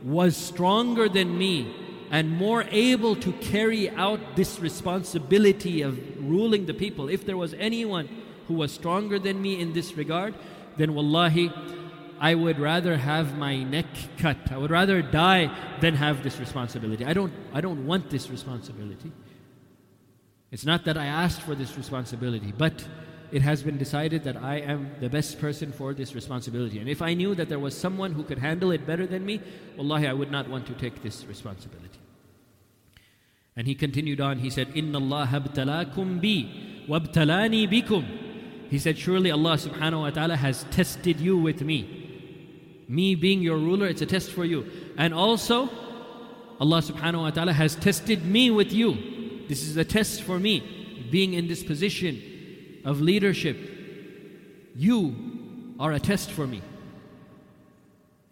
was 0.04 0.36
stronger 0.36 1.08
than 1.08 1.36
me 1.36 1.66
and 2.11 2.29
more 2.29 2.65
able 2.69 3.15
to 3.15 3.31
carry 3.33 3.89
out 3.89 4.19
this 4.35 4.59
responsibility 4.59 5.81
of 5.81 5.97
ruling 6.19 6.67
the 6.67 6.73
people 6.73 7.09
if 7.09 7.25
there 7.25 7.37
was 7.37 7.55
anyone 7.55 8.07
who 8.47 8.53
was 8.53 8.71
stronger 8.71 9.17
than 9.17 9.41
me 9.41 9.59
in 9.59 9.73
this 9.73 9.97
regard 9.97 10.35
then 10.77 10.93
wallahi 10.93 11.51
I 12.21 12.35
would 12.35 12.59
rather 12.59 12.97
have 12.97 13.35
my 13.35 13.63
neck 13.63 13.87
cut. 14.19 14.37
I 14.51 14.57
would 14.57 14.69
rather 14.69 15.01
die 15.01 15.49
than 15.79 15.95
have 15.95 16.21
this 16.21 16.39
responsibility. 16.39 17.03
I 17.03 17.13
don't, 17.13 17.33
I 17.51 17.61
don't 17.61 17.87
want 17.87 18.11
this 18.11 18.29
responsibility. 18.29 19.11
It's 20.51 20.63
not 20.63 20.85
that 20.85 20.99
I 20.99 21.07
asked 21.07 21.41
for 21.41 21.55
this 21.55 21.75
responsibility, 21.75 22.53
but 22.55 22.87
it 23.31 23.41
has 23.41 23.63
been 23.63 23.79
decided 23.79 24.23
that 24.25 24.37
I 24.37 24.57
am 24.57 24.91
the 24.99 25.09
best 25.09 25.39
person 25.39 25.71
for 25.71 25.95
this 25.95 26.13
responsibility. 26.13 26.77
And 26.77 26.87
if 26.87 27.01
I 27.01 27.15
knew 27.15 27.33
that 27.33 27.49
there 27.49 27.57
was 27.57 27.75
someone 27.75 28.13
who 28.13 28.23
could 28.23 28.37
handle 28.37 28.69
it 28.69 28.85
better 28.85 29.07
than 29.07 29.25
me, 29.25 29.41
wallahi, 29.75 30.05
I 30.05 30.13
would 30.13 30.29
not 30.29 30.47
want 30.47 30.67
to 30.67 30.73
take 30.73 31.01
this 31.01 31.25
responsibility. 31.25 32.00
And 33.55 33.67
he 33.67 33.75
continued 33.75 34.21
on, 34.21 34.39
he 34.39 34.49
said, 34.49 34.69
Inna 34.75 34.99
Allah 34.99 35.29
abtalakum 35.31 36.21
bi 36.21 36.87
wabtalani 36.87 37.69
bikum. 37.69 38.05
He 38.69 38.79
said, 38.79 38.97
Surely 38.97 39.31
Allah 39.31 39.57
subhanahu 39.57 40.01
wa 40.01 40.09
ta'ala 40.09 40.37
has 40.37 40.65
tested 40.71 41.19
you 41.19 41.37
with 41.37 41.61
me. 41.61 42.85
Me 42.87 43.15
being 43.15 43.41
your 43.41 43.57
ruler, 43.57 43.87
it's 43.87 44.01
a 44.01 44.05
test 44.05 44.31
for 44.31 44.45
you. 44.45 44.65
And 44.97 45.13
also, 45.13 45.69
Allah 46.59 46.81
subhanahu 46.81 47.21
wa 47.21 47.29
ta'ala 47.31 47.53
has 47.53 47.75
tested 47.75 48.25
me 48.25 48.49
with 48.51 48.71
you. 48.71 49.45
This 49.49 49.63
is 49.63 49.75
a 49.75 49.83
test 49.83 50.21
for 50.21 50.39
me, 50.39 51.07
being 51.11 51.33
in 51.33 51.47
this 51.49 51.63
position 51.63 52.21
of 52.85 53.01
leadership. 53.01 53.57
You 54.75 55.75
are 55.79 55.91
a 55.91 55.99
test 55.99 56.31
for 56.31 56.47
me. 56.47 56.61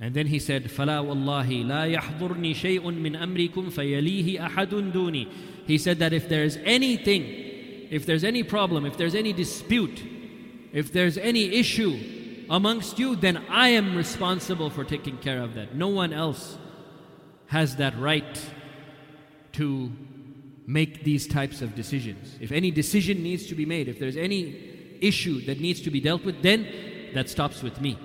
And 0.01 0.15
then 0.15 0.27
he 0.27 0.39
said, 0.39 0.65
فَلَا 0.65 1.05
وَاللَّهِ 1.05 1.65
لَا 1.67 1.97
يَحْضُرْنِي 1.97 2.55
شَيْءٌ 2.55 2.81
مِّنْ 2.83 3.17
أَمْرِكُمْ 3.17 3.71
فَيَلِيهِ 3.71 4.41
أَحَدٌ 4.41 4.93
دُونِي 4.93 5.31
He 5.67 5.79
said 5.79 6.01
that 6.01 6.13
if 6.13 6.29
there's 6.29 6.57
anything, 6.59 7.23
if 7.91 8.05
there's 8.05 8.25
any 8.25 8.43
problem, 8.43 8.85
if 8.85 8.97
there's 8.97 9.15
any 9.15 9.33
dispute, 9.33 10.03
if 10.73 10.93
there's 10.93 11.17
any 11.17 11.45
issue 11.55 11.99
amongst 12.51 12.99
you, 12.99 13.15
then 13.15 13.45
I 13.49 13.69
am 13.69 13.97
responsible 13.97 14.69
for 14.69 14.85
taking 14.85 15.17
care 15.19 15.41
of 15.41 15.55
that. 15.55 15.75
No 15.77 15.89
one 15.89 16.13
else 16.13 16.59
has 17.47 17.77
that 17.77 17.97
right 17.99 18.51
to 19.53 19.93
make 20.67 21.05
these 21.05 21.29
types 21.29 21.63
of 21.63 21.75
decisions. 21.75 22.37
If 22.41 22.51
any 22.51 22.71
decision 22.71 23.23
needs 23.23 23.47
to 23.47 23.55
be 23.55 23.65
made, 23.65 23.89
if 23.89 23.99
there's 23.99 24.17
any 24.17 24.99
issue 25.01 25.45
that 25.47 25.61
needs 25.61 25.81
to 25.83 25.91
be 25.91 26.01
dealt 26.01 26.25
with, 26.25 26.43
then 26.43 26.67
that 27.15 27.29
stops 27.29 27.63
with 27.63 27.81
me. 27.81 27.99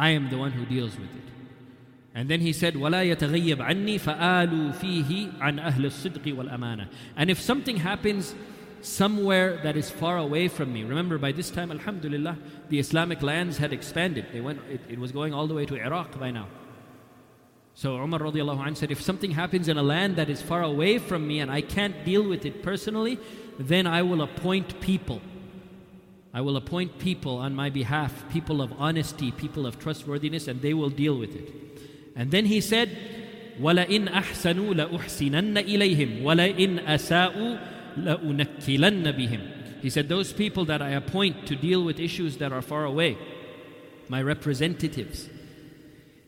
I 0.00 0.10
am 0.10 0.30
the 0.30 0.38
one 0.38 0.52
who 0.52 0.66
deals 0.66 0.96
with 0.98 1.10
it. 1.10 1.32
And 2.14 2.30
then 2.30 2.40
he 2.40 2.52
said, 2.54 2.74
وَلَا 2.74 3.14
يَتَغَيَّبْ 3.14 3.56
عَنِّي 3.56 4.00
فَآلُوا 4.00 4.72
فِيهِ 4.78 5.38
عَنْ 5.38 5.62
أَهْلِ 5.62 5.84
الصِّدْقِ 5.84 6.34
وَالْأَمَانَةِ 6.34 6.88
And 7.14 7.30
if 7.30 7.38
something 7.38 7.76
happens 7.76 8.34
somewhere 8.80 9.58
that 9.62 9.76
is 9.76 9.90
far 9.90 10.16
away 10.16 10.48
from 10.48 10.72
me, 10.72 10.82
remember 10.84 11.18
by 11.18 11.32
this 11.32 11.50
time, 11.50 11.70
alhamdulillah, 11.70 12.38
the 12.70 12.78
Islamic 12.78 13.22
lands 13.22 13.58
had 13.58 13.72
expanded. 13.72 14.26
They 14.32 14.40
went, 14.40 14.60
it, 14.70 14.80
it 14.88 14.98
was 14.98 15.12
going 15.12 15.34
all 15.34 15.46
the 15.46 15.52
way 15.52 15.66
to 15.66 15.76
Iraq 15.76 16.18
by 16.18 16.30
now. 16.30 16.46
So 17.74 17.96
Umar 17.96 18.20
radiallahu 18.20 18.66
anh 18.66 18.74
said, 18.74 18.90
if 18.90 19.02
something 19.02 19.32
happens 19.32 19.68
in 19.68 19.76
a 19.76 19.82
land 19.82 20.16
that 20.16 20.30
is 20.30 20.40
far 20.40 20.62
away 20.62 20.98
from 20.98 21.28
me 21.28 21.40
and 21.40 21.50
I 21.50 21.60
can't 21.60 22.02
deal 22.06 22.26
with 22.26 22.46
it 22.46 22.62
personally, 22.62 23.18
then 23.58 23.86
I 23.86 24.00
will 24.00 24.22
appoint 24.22 24.80
people 24.80 25.20
I 26.32 26.40
will 26.42 26.56
appoint 26.56 26.98
people 26.98 27.38
on 27.38 27.54
my 27.54 27.70
behalf, 27.70 28.28
people 28.30 28.60
of 28.60 28.72
honesty, 28.78 29.32
people 29.32 29.66
of 29.66 29.78
trustworthiness, 29.78 30.48
and 30.48 30.60
they 30.60 30.74
will 30.74 30.90
deal 30.90 31.18
with 31.18 31.34
it. 31.34 31.50
And 32.14 32.30
then 32.30 32.44
he 32.46 32.60
said, 32.60 32.90
وَلَئِنْ 33.58 34.10
أَحْسَنُوا 34.10 34.74
لَأُحْسِنَنَّ 34.74 35.54
إِلَيْهِمْ 35.54 36.22
وَلَئِنْ 36.22 36.84
أَسَاءُوا 36.84 37.96
لَأُنَكِّلَنَّ 37.96 39.16
بِهِمْ 39.16 39.80
He 39.80 39.88
said, 39.88 40.08
those 40.08 40.32
people 40.32 40.66
that 40.66 40.82
I 40.82 40.90
appoint 40.90 41.46
to 41.46 41.56
deal 41.56 41.82
with 41.82 41.98
issues 41.98 42.36
that 42.36 42.52
are 42.52 42.62
far 42.62 42.84
away, 42.84 43.16
my 44.08 44.22
representatives, 44.22 45.30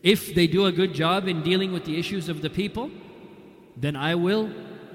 if 0.02 0.34
they 0.34 0.46
do 0.46 0.64
a 0.64 0.72
good 0.72 0.94
job 0.94 1.28
in 1.28 1.42
dealing 1.42 1.72
with 1.72 1.84
the 1.84 1.98
issues 1.98 2.28
of 2.28 2.40
the 2.40 2.50
people, 2.50 2.90
then 3.76 3.96
I 3.96 4.14
will 4.14 4.50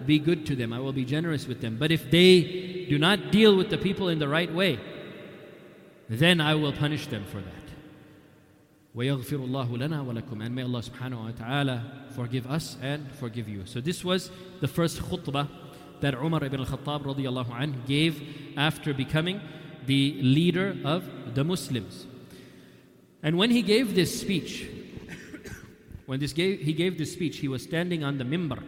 be 0.05 0.17
good 0.19 0.45
to 0.47 0.55
them. 0.55 0.73
I 0.73 0.79
will 0.79 0.93
be 0.93 1.05
generous 1.05 1.47
with 1.47 1.61
them. 1.61 1.77
But 1.77 1.91
if 1.91 2.09
they 2.09 2.87
do 2.89 2.97
not 2.97 3.31
deal 3.31 3.55
with 3.55 3.69
the 3.69 3.77
people 3.77 4.09
in 4.09 4.19
the 4.19 4.27
right 4.27 4.53
way, 4.53 4.79
then 6.09 6.41
I 6.41 6.55
will 6.55 6.73
punish 6.73 7.07
them 7.07 7.25
for 7.25 7.37
that. 7.41 7.63
وَيَغْفِرُ 8.95 9.47
اللَّهُ 9.47 9.69
لَنَا 9.69 10.05
وَلَكُمْ 10.05 10.45
And 10.45 10.53
may 10.53 10.61
Allah 10.61 10.81
subhanahu 10.81 11.25
wa 11.25 11.31
ta'ala 11.31 11.83
forgive 12.15 12.45
us 12.45 12.77
and 12.81 13.11
forgive 13.13 13.49
you. 13.49 13.65
So 13.65 13.81
this 13.81 14.03
was 14.03 14.29
the 14.61 14.67
first 14.67 15.01
khutbah 15.01 15.49
that 16.01 16.13
Umar 16.13 16.43
ibn 16.43 16.59
al-Khattab 16.59 17.03
radiallahu 17.03 17.51
anh 17.59 17.81
gave 17.87 18.21
after 18.55 18.93
becoming 18.93 19.41
the 19.85 20.21
leader 20.21 20.77
of 20.85 21.03
the 21.33 21.43
Muslims. 21.43 22.05
And 23.23 23.37
when 23.37 23.51
he 23.51 23.61
gave 23.61 23.95
this 23.95 24.19
speech, 24.19 24.67
when 26.05 26.19
this 26.19 26.33
gave, 26.33 26.59
he 26.59 26.73
gave 26.73 26.97
this 26.97 27.13
speech, 27.13 27.37
he 27.37 27.47
was 27.47 27.63
standing 27.63 28.03
on 28.03 28.17
the 28.17 28.25
mimbar. 28.25 28.61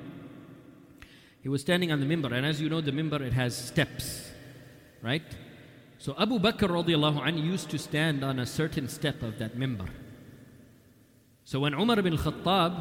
He 1.43 1.49
was 1.49 1.61
standing 1.61 1.91
on 1.91 1.99
the 1.99 2.05
mimbar, 2.05 2.31
and 2.31 2.45
as 2.45 2.59
you 2.59 2.69
know, 2.69 2.81
the 2.81 2.91
mimbar 2.91 3.21
it 3.21 3.33
has 3.33 3.55
steps, 3.55 4.31
right? 5.03 5.21
So 5.99 6.15
Abu 6.17 6.39
Bakr 6.39 6.69
radiallahu 6.69 7.25
anh 7.25 7.37
used 7.37 7.69
to 7.71 7.77
stand 7.77 8.23
on 8.23 8.39
a 8.39 8.45
certain 8.45 8.87
step 8.87 9.23
of 9.23 9.39
that 9.39 9.57
mimbar. 9.57 9.89
So 11.45 11.59
when 11.59 11.73
Umar 11.73 11.99
ibn 11.99 12.17
Khattab 12.17 12.73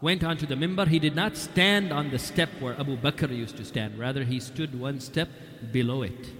went 0.00 0.24
onto 0.24 0.46
the 0.46 0.54
mimbar, 0.54 0.88
he 0.88 0.98
did 0.98 1.14
not 1.14 1.36
stand 1.36 1.92
on 1.92 2.10
the 2.10 2.18
step 2.18 2.50
where 2.60 2.78
Abu 2.78 2.96
Bakr 2.96 3.34
used 3.34 3.56
to 3.56 3.64
stand. 3.64 3.98
Rather, 3.98 4.24
he 4.24 4.40
stood 4.40 4.78
one 4.78 5.00
step 5.00 5.28
below 5.70 6.02
it. 6.02 6.32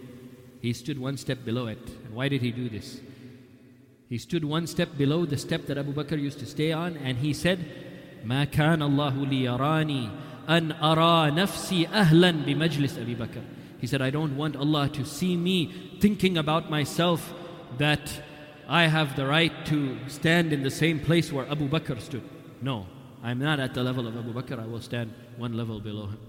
He 0.61 0.73
stood 0.73 0.99
one 0.99 1.16
step 1.16 1.45
below 1.45 1.66
it. 1.69 1.78
And 2.04 2.14
why 2.14 2.28
did 2.28 2.42
he 2.42 2.50
do 2.50 2.69
this? 2.69 3.00
He 4.09 4.19
stood 4.19 4.45
one 4.45 4.66
step 4.66 4.97
below 4.99 5.25
the 5.25 5.38
step 5.38 5.66
that 5.66 5.78
Abu 5.78 5.92
Bakr 5.92 6.21
used 6.21 6.38
to 6.40 6.47
stay 6.47 6.73
on, 6.73 6.97
and 6.97 7.19
he 7.19 7.33
said, 7.33 7.64
ما 8.25 8.45
كان 8.45 8.83
الله 8.83 9.26
ليراني 9.26 10.09
أن 10.49 10.73
أرى 10.73 11.31
نفسي 11.31 11.87
أهلا 11.88 12.31
بمجلس 12.31 12.99
أبي 12.99 13.14
بكر 13.14 13.42
He 13.79 13.88
said, 13.88 14.01
I 14.01 14.10
don't 14.10 14.36
want 14.38 14.55
Allah 14.55 14.89
to 14.89 15.05
see 15.05 15.38
me 15.38 15.98
thinking 16.00 16.38
about 16.38 16.69
myself 16.69 17.34
that 17.77 18.22
I 18.67 18.88
have 18.88 19.15
the 19.15 19.25
right 19.25 19.65
to 19.67 19.98
stand 20.07 20.51
in 20.51 20.63
the 20.63 20.72
same 20.72 21.00
place 21.00 21.31
where 21.31 21.50
Abu 21.50 21.69
Bakr 21.69 22.01
stood. 22.01 22.24
No, 22.62 22.88
I'm 23.24 23.39
not 23.39 23.60
at 23.60 23.74
the 23.74 23.84
level 23.84 24.07
of 24.07 24.17
Abu 24.17 24.34
Bakr. 24.34 24.60
I 24.62 24.65
will 24.65 24.81
stand 24.81 25.13
one 25.38 25.53
level 25.53 25.79
below 25.79 26.07
him. 26.07 26.19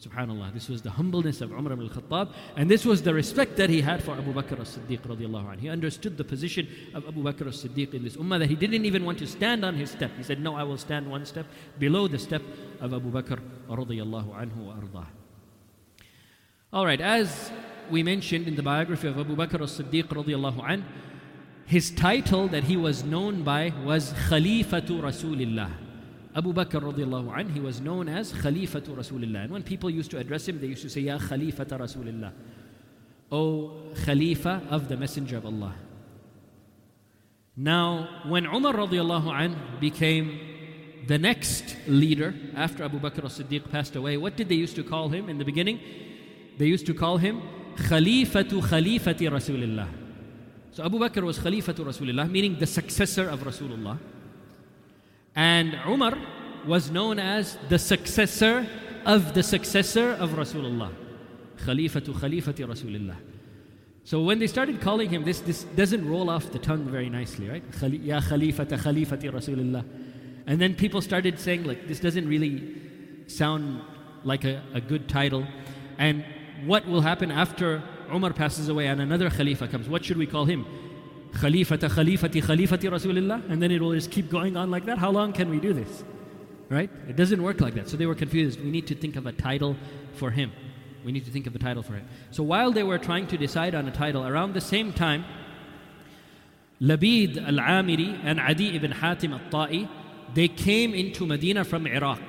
Subhanallah. 0.00 0.52
This 0.52 0.68
was 0.68 0.82
the 0.82 0.90
humbleness 0.90 1.40
of 1.40 1.52
Umar 1.52 1.72
ibn 1.72 1.88
al-Khattab 1.88 2.34
and 2.56 2.70
this 2.70 2.84
was 2.84 3.02
the 3.02 3.14
respect 3.14 3.56
that 3.56 3.70
he 3.70 3.80
had 3.80 4.02
for 4.02 4.12
Abu 4.12 4.32
Bakr 4.34 4.60
as-Siddiq 4.60 5.00
radiallahu 5.00 5.52
anh. 5.52 5.58
He 5.58 5.70
understood 5.70 6.18
the 6.18 6.24
position 6.24 6.68
of 6.94 7.08
Abu 7.08 7.22
Bakr 7.22 7.48
as-Siddiq 7.48 7.94
in 7.94 8.04
this 8.04 8.16
ummah 8.16 8.38
that 8.38 8.50
he 8.50 8.56
didn't 8.56 8.84
even 8.84 9.06
want 9.06 9.18
to 9.18 9.26
stand 9.26 9.64
on 9.64 9.74
his 9.74 9.90
step. 9.90 10.10
He 10.18 10.22
said, 10.22 10.38
no, 10.38 10.54
I 10.54 10.64
will 10.64 10.76
stand 10.76 11.10
one 11.10 11.24
step 11.24 11.46
below 11.78 12.08
the 12.08 12.18
step 12.18 12.42
of 12.80 12.92
Abu 12.92 13.10
Bakr 13.10 13.40
radiallahu 13.70 14.36
anhu 14.36 14.66
wa 14.66 14.74
ardah. 14.74 15.06
All 16.76 16.84
right, 16.84 17.00
as 17.00 17.50
we 17.90 18.02
mentioned 18.02 18.46
in 18.46 18.54
the 18.54 18.62
biography 18.62 19.08
of 19.08 19.18
Abu 19.18 19.34
Bakr 19.34 19.62
as-Siddiq 19.62 20.08
radiallahu 20.08 20.62
an, 20.70 20.84
his 21.64 21.90
title 21.90 22.48
that 22.48 22.64
he 22.64 22.76
was 22.76 23.02
known 23.02 23.42
by 23.42 23.72
was 23.82 24.12
Khalifatu 24.28 25.00
Rasulillah. 25.00 25.70
Abu 26.34 26.52
Bakr 26.52 26.82
radiallahu 26.82 27.34
an, 27.34 27.48
he 27.48 27.60
was 27.60 27.80
known 27.80 28.10
as 28.10 28.30
Khalifatu 28.30 28.94
Rasulillah. 28.94 29.44
And 29.44 29.52
when 29.52 29.62
people 29.62 29.88
used 29.88 30.10
to 30.10 30.18
address 30.18 30.46
him, 30.46 30.60
they 30.60 30.66
used 30.66 30.82
to 30.82 30.90
say, 30.90 31.00
Ya 31.00 31.16
Khalifata 31.16 31.80
Rasulillah. 31.80 32.32
O 33.32 33.72
Khalifa 34.04 34.60
of 34.68 34.90
the 34.90 34.98
Messenger 34.98 35.38
of 35.38 35.46
Allah. 35.46 35.74
Now, 37.56 38.20
when 38.26 38.44
Umar 38.44 38.74
radiallahu 38.74 39.32
an 39.32 39.56
became 39.80 40.38
the 41.06 41.16
next 41.16 41.74
leader 41.88 42.34
after 42.54 42.84
Abu 42.84 43.00
Bakr 43.00 43.24
as-Siddiq 43.24 43.70
passed 43.70 43.96
away, 43.96 44.18
what 44.18 44.36
did 44.36 44.50
they 44.50 44.56
used 44.56 44.76
to 44.76 44.84
call 44.84 45.08
him 45.08 45.30
in 45.30 45.38
the 45.38 45.44
beginning? 45.46 45.80
They 46.58 46.66
used 46.66 46.86
to 46.86 46.94
call 46.94 47.18
him 47.18 47.42
Khalifatu 47.76 48.62
Khalifati 48.62 49.28
Rasulullah. 49.30 49.88
So 50.72 50.84
Abu 50.84 50.98
Bakr 50.98 51.22
was 51.22 51.38
Khalifatu 51.38 51.84
Rasulullah, 51.84 52.30
meaning 52.30 52.58
the 52.58 52.66
successor 52.66 53.28
of 53.28 53.40
Rasulullah. 53.40 53.98
And 55.34 55.78
Umar 55.86 56.16
was 56.66 56.90
known 56.90 57.18
as 57.18 57.58
the 57.68 57.78
successor 57.78 58.66
of 59.04 59.34
the 59.34 59.42
successor 59.42 60.12
of 60.12 60.30
Rasulullah. 60.30 60.92
Khalifatu 61.58 62.14
Khalifati 62.14 62.66
Rasulullah. 62.66 63.16
So 64.04 64.22
when 64.22 64.38
they 64.38 64.46
started 64.46 64.80
calling 64.80 65.10
him 65.10 65.24
this, 65.24 65.40
this 65.40 65.64
doesn't 65.64 66.08
roll 66.08 66.30
off 66.30 66.52
the 66.52 66.58
tongue 66.58 66.84
very 66.84 67.10
nicely, 67.10 67.48
right? 67.48 67.62
Ya 68.02 68.20
Khalifata 68.20 68.78
Khalifati 68.78 69.30
Rasulullah. 69.32 69.84
And 70.46 70.60
then 70.60 70.74
people 70.74 71.02
started 71.02 71.38
saying, 71.40 71.64
like, 71.64 71.88
this 71.88 71.98
doesn't 71.98 72.28
really 72.28 72.76
sound 73.26 73.82
like 74.22 74.44
a, 74.44 74.62
a 74.74 74.80
good 74.80 75.08
title. 75.08 75.46
And 75.98 76.24
what 76.64 76.86
will 76.86 77.00
happen 77.00 77.30
after 77.30 77.82
Umar 78.12 78.32
passes 78.32 78.68
away 78.68 78.86
and 78.86 79.00
another 79.00 79.30
Khalifa 79.30 79.68
comes? 79.68 79.88
What 79.88 80.04
should 80.04 80.16
we 80.16 80.26
call 80.26 80.44
him? 80.44 80.64
Khalifata 81.32 81.90
Khalifati 81.90 82.42
Khalifati 82.42 82.90
Rasulullah? 82.90 83.48
And 83.50 83.62
then 83.62 83.70
it 83.70 83.80
will 83.80 83.92
just 83.92 84.10
keep 84.10 84.30
going 84.30 84.56
on 84.56 84.70
like 84.70 84.86
that? 84.86 84.98
How 84.98 85.10
long 85.10 85.32
can 85.32 85.50
we 85.50 85.60
do 85.60 85.72
this? 85.72 86.04
Right? 86.68 86.90
It 87.08 87.16
doesn't 87.16 87.42
work 87.42 87.60
like 87.60 87.74
that. 87.74 87.88
So 87.88 87.96
they 87.96 88.06
were 88.06 88.14
confused. 88.14 88.60
We 88.60 88.70
need 88.70 88.86
to 88.88 88.94
think 88.94 89.16
of 89.16 89.26
a 89.26 89.32
title 89.32 89.76
for 90.14 90.30
him. 90.30 90.52
We 91.04 91.12
need 91.12 91.24
to 91.26 91.30
think 91.30 91.46
of 91.46 91.54
a 91.54 91.58
title 91.58 91.82
for 91.82 91.94
him. 91.94 92.08
So 92.32 92.42
while 92.42 92.72
they 92.72 92.82
were 92.82 92.98
trying 92.98 93.28
to 93.28 93.36
decide 93.36 93.74
on 93.74 93.86
a 93.86 93.92
title, 93.92 94.26
around 94.26 94.54
the 94.54 94.60
same 94.60 94.92
time, 94.92 95.24
Labid 96.80 97.38
al 97.38 97.54
Amiri 97.54 98.18
and 98.24 98.40
Adi 98.40 98.74
ibn 98.74 98.90
Hatim 98.90 99.32
al 99.32 99.40
Ta'i, 99.50 99.88
they 100.34 100.48
came 100.48 100.94
into 100.94 101.24
Medina 101.26 101.64
from 101.64 101.86
Iraq. 101.86 102.20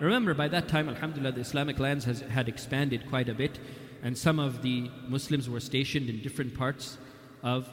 Remember, 0.00 0.34
by 0.34 0.48
that 0.48 0.68
time, 0.68 0.88
Alhamdulillah, 0.88 1.32
the 1.32 1.40
Islamic 1.40 1.78
lands 1.78 2.04
has, 2.04 2.20
had 2.20 2.48
expanded 2.48 3.08
quite 3.08 3.28
a 3.28 3.34
bit, 3.34 3.58
and 4.02 4.18
some 4.18 4.38
of 4.38 4.62
the 4.62 4.90
Muslims 5.08 5.48
were 5.48 5.60
stationed 5.60 6.08
in 6.10 6.20
different 6.20 6.54
parts 6.54 6.98
of 7.42 7.68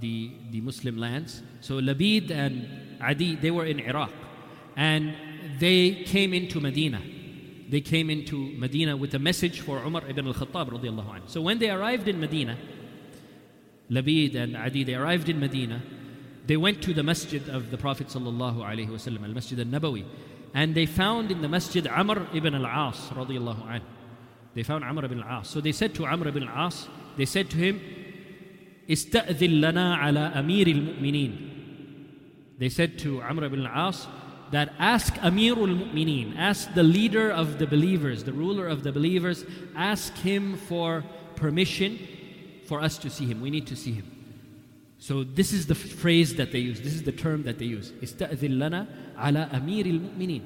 the, 0.00 0.32
the 0.50 0.60
Muslim 0.60 0.96
lands. 0.96 1.42
So 1.60 1.74
Labid 1.80 2.30
and 2.30 2.66
Adi, 3.00 3.36
they 3.36 3.50
were 3.50 3.66
in 3.66 3.80
Iraq, 3.80 4.12
and 4.76 5.14
they 5.58 6.04
came 6.04 6.32
into 6.32 6.60
Medina. 6.60 7.02
They 7.68 7.80
came 7.82 8.08
into 8.08 8.52
Medina 8.56 8.96
with 8.96 9.14
a 9.14 9.18
message 9.18 9.60
for 9.60 9.78
Umar 9.84 10.02
ibn 10.08 10.26
al-Khattab 10.26 10.70
radiallahu 10.70 11.14
anh. 11.14 11.22
So 11.26 11.42
when 11.42 11.58
they 11.58 11.70
arrived 11.70 12.08
in 12.08 12.18
Medina, 12.18 12.56
Labid 13.90 14.36
and 14.36 14.56
Adi, 14.56 14.84
they 14.84 14.94
arrived 14.94 15.28
in 15.28 15.38
Medina, 15.38 15.82
they 16.46 16.56
went 16.56 16.82
to 16.82 16.94
the 16.94 17.02
masjid 17.02 17.46
of 17.50 17.70
the 17.70 17.76
Prophet 17.76 18.08
sallallahu 18.08 18.64
alaihi 18.64 18.88
wasallam, 18.88 19.22
al-Masjid 19.24 19.58
al-Nabawi, 19.60 20.04
and 20.53 20.75
they 20.75 20.85
found 20.85 21.31
in 21.31 21.41
the 21.41 21.49
masjid 21.49 21.87
Amr 21.87 22.27
ibn 22.33 22.53
al-As 22.53 22.95
radiallahu 23.09 23.69
anh. 23.69 23.81
They 24.53 24.63
found 24.63 24.83
Amr 24.83 25.05
ibn 25.05 25.21
al-As. 25.21 25.47
So 25.47 25.61
they 25.61 25.71
said 25.71 25.95
to 25.95 26.05
Amr 26.05 26.27
ibn 26.27 26.47
al-As, 26.47 26.87
they 27.17 27.25
said 27.25 27.49
to 27.51 27.57
him, 27.57 27.81
استأذن 28.89 29.61
لنا 29.61 29.97
على 29.97 30.33
أمير 30.35 30.67
المؤمنين 30.67 31.49
They 32.59 32.69
said 32.69 32.99
to 32.99 33.21
Amr 33.21 33.45
ibn 33.45 33.65
al-As 33.65 34.07
that 34.53 34.73
ask 34.77 35.15
Amirul 35.15 35.75
Mu'mineen, 35.79 36.37
ask 36.37 36.71
the 36.75 36.83
leader 36.83 37.31
of 37.31 37.57
the 37.57 37.65
believers, 37.65 38.23
the 38.23 38.33
ruler 38.33 38.67
of 38.67 38.83
the 38.83 38.91
believers, 38.91 39.43
ask 39.75 40.15
him 40.17 40.55
for 40.57 41.03
permission 41.35 41.97
for 42.67 42.79
us 42.79 42.99
to 42.99 43.09
see 43.09 43.25
him. 43.25 43.41
We 43.41 43.49
need 43.49 43.65
to 43.67 43.75
see 43.75 43.93
him. 43.93 44.16
So 44.97 45.23
this 45.23 45.51
is 45.51 45.67
the 45.67 45.75
phrase 45.75 46.35
that 46.35 46.51
they 46.51 46.59
use. 46.59 46.79
This 46.79 46.93
is 46.93 47.03
the 47.03 47.11
term 47.11 47.43
that 47.43 47.59
they 47.59 47.65
use. 47.65 47.91
استأذن 48.01 48.57
لنا 48.57 48.87
على 49.17 49.49
أمير 49.51 49.85
المؤمنين. 49.85 50.41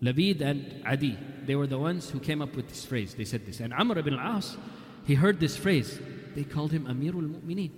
Labid 0.00 0.40
and 0.42 0.82
Adi, 0.86 1.18
they 1.44 1.56
were 1.56 1.66
the 1.66 1.78
ones 1.78 2.08
who 2.10 2.20
came 2.20 2.40
up 2.40 2.54
with 2.54 2.68
this 2.68 2.84
phrase. 2.84 3.14
They 3.14 3.24
said 3.24 3.46
this. 3.46 3.58
And 3.58 3.72
Amr 3.74 3.98
ibn 3.98 4.14
al-As, 4.14 4.56
he 5.04 5.14
heard 5.14 5.40
this 5.40 5.56
phrase. 5.56 5.98
They 6.36 6.44
called 6.44 6.70
him 6.70 6.84
Amirul 6.86 7.34
Mu'mineen. 7.34 7.70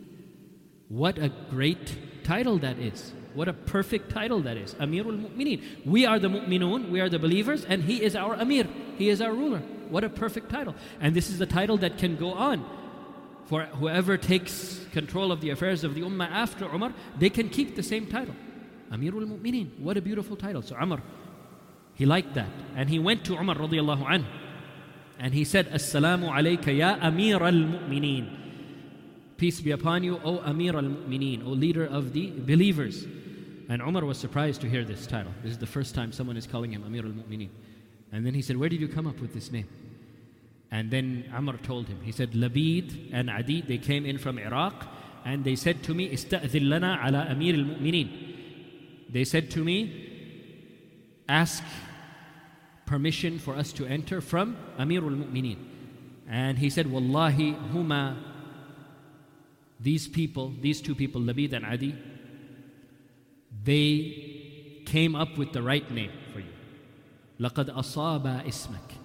What 0.89 1.19
a 1.19 1.31
great 1.49 2.25
title 2.25 2.59
that 2.59 2.79
is. 2.79 3.15
What 3.33 3.49
a 3.49 3.53
perfect 3.53 4.11
title 4.11 4.41
that 4.43 4.59
is. 4.59 4.75
Amirul 4.75 5.31
Mu'mineen. 5.31 5.87
We 5.87 6.05
are 6.05 6.19
the 6.19 6.29
Mu'minun, 6.29 6.91
we 6.91 7.01
are 7.01 7.09
the 7.09 7.19
believers, 7.19 7.65
and 7.65 7.85
he 7.85 8.03
is 8.03 8.15
our 8.15 8.35
Amir. 8.35 8.67
He 8.99 9.09
is 9.09 9.23
our 9.23 9.33
ruler. 9.33 9.63
What 9.89 10.05
a 10.05 10.11
perfect 10.11 10.51
title. 10.51 10.75
And 11.01 11.15
this 11.15 11.31
is 11.31 11.39
the 11.39 11.47
title 11.47 11.79
that 11.79 11.97
can 11.97 12.17
go 12.17 12.33
on. 12.33 12.67
For 13.46 13.64
whoever 13.66 14.18
takes 14.18 14.86
control 14.92 15.32
of 15.32 15.40
the 15.42 15.52
affairs 15.52 15.84
of 15.84 15.94
the 15.94 16.02
Ummah 16.02 16.30
after 16.30 16.66
Amr, 16.66 16.94
they 17.18 17.30
can 17.30 17.50
keep 17.50 17.76
the 17.76 17.84
same 17.84 18.08
title. 18.08 18.36
Amirul 18.92 19.28
Mu'mineen. 19.28 19.80
What 19.80 19.98
a 19.98 20.02
beautiful 20.02 20.36
title. 20.36 20.62
So 20.62 20.76
Umar, 20.76 21.02
he 21.94 22.06
liked 22.06 22.34
that. 22.34 22.50
And 22.76 22.90
he 22.90 22.98
went 22.98 23.24
to 23.26 23.36
Umar 23.36 23.56
radiallahu 23.56 24.06
anhu. 24.06 24.26
And 25.20 25.34
he 25.34 25.44
said, 25.44 25.72
Assalamu 25.72 26.30
alayka 26.30 26.76
ya 26.76 26.98
Amir 27.02 27.42
al 27.44 27.54
Mu'mineen. 27.54 28.42
Peace 29.38 29.62
be 29.62 29.72
upon 29.72 30.04
you, 30.04 30.20
O 30.24 30.40
Amir 30.40 30.76
al 30.76 30.84
Mu'mineen, 30.84 31.46
O 31.46 31.50
leader 31.50 31.86
of 31.86 32.14
the 32.14 32.32
believers. 32.32 33.06
And 33.70 33.82
Umar 33.82 34.06
was 34.06 34.18
surprised 34.18 34.62
to 34.62 34.70
hear 34.70 34.84
this 34.84 35.06
title. 35.06 35.32
This 35.44 35.52
is 35.52 35.58
the 35.58 35.68
first 35.68 35.94
time 35.94 36.12
someone 36.12 36.38
is 36.38 36.48
calling 36.48 36.72
him 36.72 36.84
Amir 36.84 37.06
al 37.06 37.12
Mu'mineen. 37.12 37.50
And 38.12 38.26
then 38.26 38.34
he 38.34 38.42
said, 38.42 38.58
Where 38.58 38.70
did 38.70 38.82
you 38.82 38.88
come 38.88 39.08
up 39.08 39.20
with 39.20 39.34
this 39.34 39.52
name? 39.52 39.68
And 40.71 40.91
then 40.91 41.31
Amr 41.35 41.57
told 41.59 41.89
him, 41.89 42.01
he 42.03 42.13
said, 42.13 42.33
Labid 42.33 43.11
and 43.13 43.29
Adi, 43.29 43.63
they 43.63 43.79
came 43.79 44.07
in 44.07 44.19
from 44.19 44.39
Iraq 44.39 44.87
and 45.25 45.45
they 45.45 45.57
said 45.57 45.83
to 45.85 45.95
me, 45.95 46.09
Ista'zil 46.11 46.69
lana 46.69 47.01
ala 47.05 47.27
Amir 47.29 47.55
al 47.55 47.65
Mu'mineen. 47.65 48.09
They 49.11 49.25
said 49.25 49.51
to 49.53 49.65
me, 49.65 50.07
Ask 51.29 51.63
permission 52.87 53.39
for 53.39 53.55
us 53.55 53.73
to 53.73 53.87
enter 53.87 54.21
from 54.21 54.57
Amir 54.79 55.03
al 55.03 55.11
Mu'mineen. 55.11 55.59
And 56.29 56.59
he 56.59 56.71
said, 56.71 56.91
Wallahi, 56.91 57.57
huma, 57.73 58.17
these 59.81 60.07
people, 60.07 60.55
these 60.61 60.81
two 60.81 60.95
people, 60.95 61.21
Labid 61.21 61.53
and 61.53 61.67
Adi, 61.67 61.97
they 63.65 64.83
came 64.87 65.17
up 65.17 65.37
with 65.37 65.53
the 65.53 65.63
right 65.63 65.91
name 65.91 66.13
for 66.33 66.41
you. 66.41 66.47
لقد 67.41 67.71
أصاب 67.71 68.27
اسمك 68.47 69.01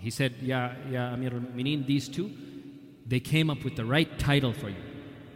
he 0.00 0.10
said, 0.10 0.34
Ya, 0.40 0.72
ya 0.90 1.12
Amir 1.12 1.32
al-Mu'mineen, 1.34 1.86
these 1.86 2.08
two, 2.08 2.30
they 3.06 3.20
came 3.20 3.50
up 3.50 3.64
with 3.64 3.76
the 3.76 3.84
right 3.84 4.18
title 4.18 4.52
for 4.52 4.68
you. 4.68 4.82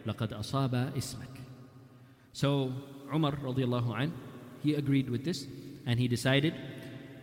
لَقَدْ 0.06 0.32
أَصَابَ 0.32 0.92
اسمك. 0.96 1.40
So 2.32 2.72
Umar 3.12 3.32
radiallahu 3.32 4.00
an, 4.00 4.12
he 4.62 4.74
agreed 4.74 5.10
with 5.10 5.24
this 5.24 5.46
and 5.86 5.98
he 5.98 6.08
decided 6.08 6.54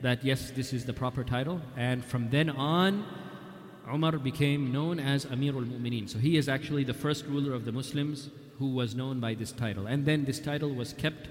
that 0.01 0.24
yes, 0.24 0.51
this 0.51 0.74
is 0.74 0.86
the 0.86 0.94
proper 0.94 1.24
title. 1.24 1.62
And 1.75 2.03
from 2.03 2.29
then 2.29 2.50
on, 2.50 3.06
Umar 3.91 4.17
became 4.17 4.72
known 4.72 5.00
as 5.00 5.25
Amir 5.25 5.53
al-Mu'mineen. 5.53 6.10
So 6.10 6.20
he 6.20 6.38
is 6.38 6.50
actually 6.50 6.84
the 6.84 6.94
first 6.94 7.25
ruler 7.25 7.53
of 7.53 7.65
the 7.65 7.72
Muslims 7.72 8.29
who 8.60 8.74
was 8.74 8.96
known 8.96 9.20
by 9.20 9.34
this 9.34 9.51
title. 9.51 9.88
And 9.88 10.06
then 10.06 10.25
this 10.25 10.39
title 10.39 10.74
was 10.74 10.94
kept 10.94 11.29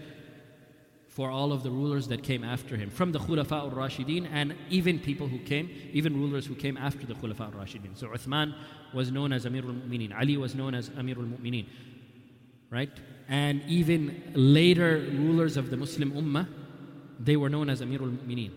for 1.12 1.30
all 1.30 1.52
of 1.52 1.62
the 1.62 1.70
rulers 1.70 2.08
that 2.08 2.24
came 2.24 2.42
after 2.42 2.78
him, 2.78 2.90
from 2.90 3.12
the 3.12 3.20
Khulafa 3.20 3.52
al 3.52 3.72
Rashidin 3.72 4.30
and 4.32 4.56
even 4.70 4.98
people 4.98 5.28
who 5.28 5.40
came, 5.40 5.70
even 5.92 6.16
rulers 6.16 6.46
who 6.46 6.56
came 6.56 6.78
after 6.78 7.06
the 7.06 7.14
Khulafa 7.14 7.42
al 7.42 7.52
Rashidin. 7.52 7.98
So 7.98 8.08
Uthman 8.08 8.56
was 8.94 9.12
known 9.12 9.34
as 9.34 9.46
Amir 9.46 9.64
al 9.64 9.74
Mu'mineen, 9.74 10.18
Ali 10.18 10.38
was 10.38 10.56
known 10.56 10.74
as 10.74 10.90
Amir 10.98 11.18
al 11.18 11.26
Mu'mineen, 11.26 11.66
right? 12.70 12.90
And 13.28 13.62
even 13.68 14.32
later 14.36 15.06
rulers 15.12 15.58
of 15.58 15.70
the 15.70 15.76
Muslim 15.76 16.14
Ummah, 16.14 16.48
they 17.20 17.36
were 17.36 17.50
known 17.50 17.70
as 17.70 17.82
Amir 17.82 18.02
al 18.02 18.08
Mu'mineen. 18.08 18.52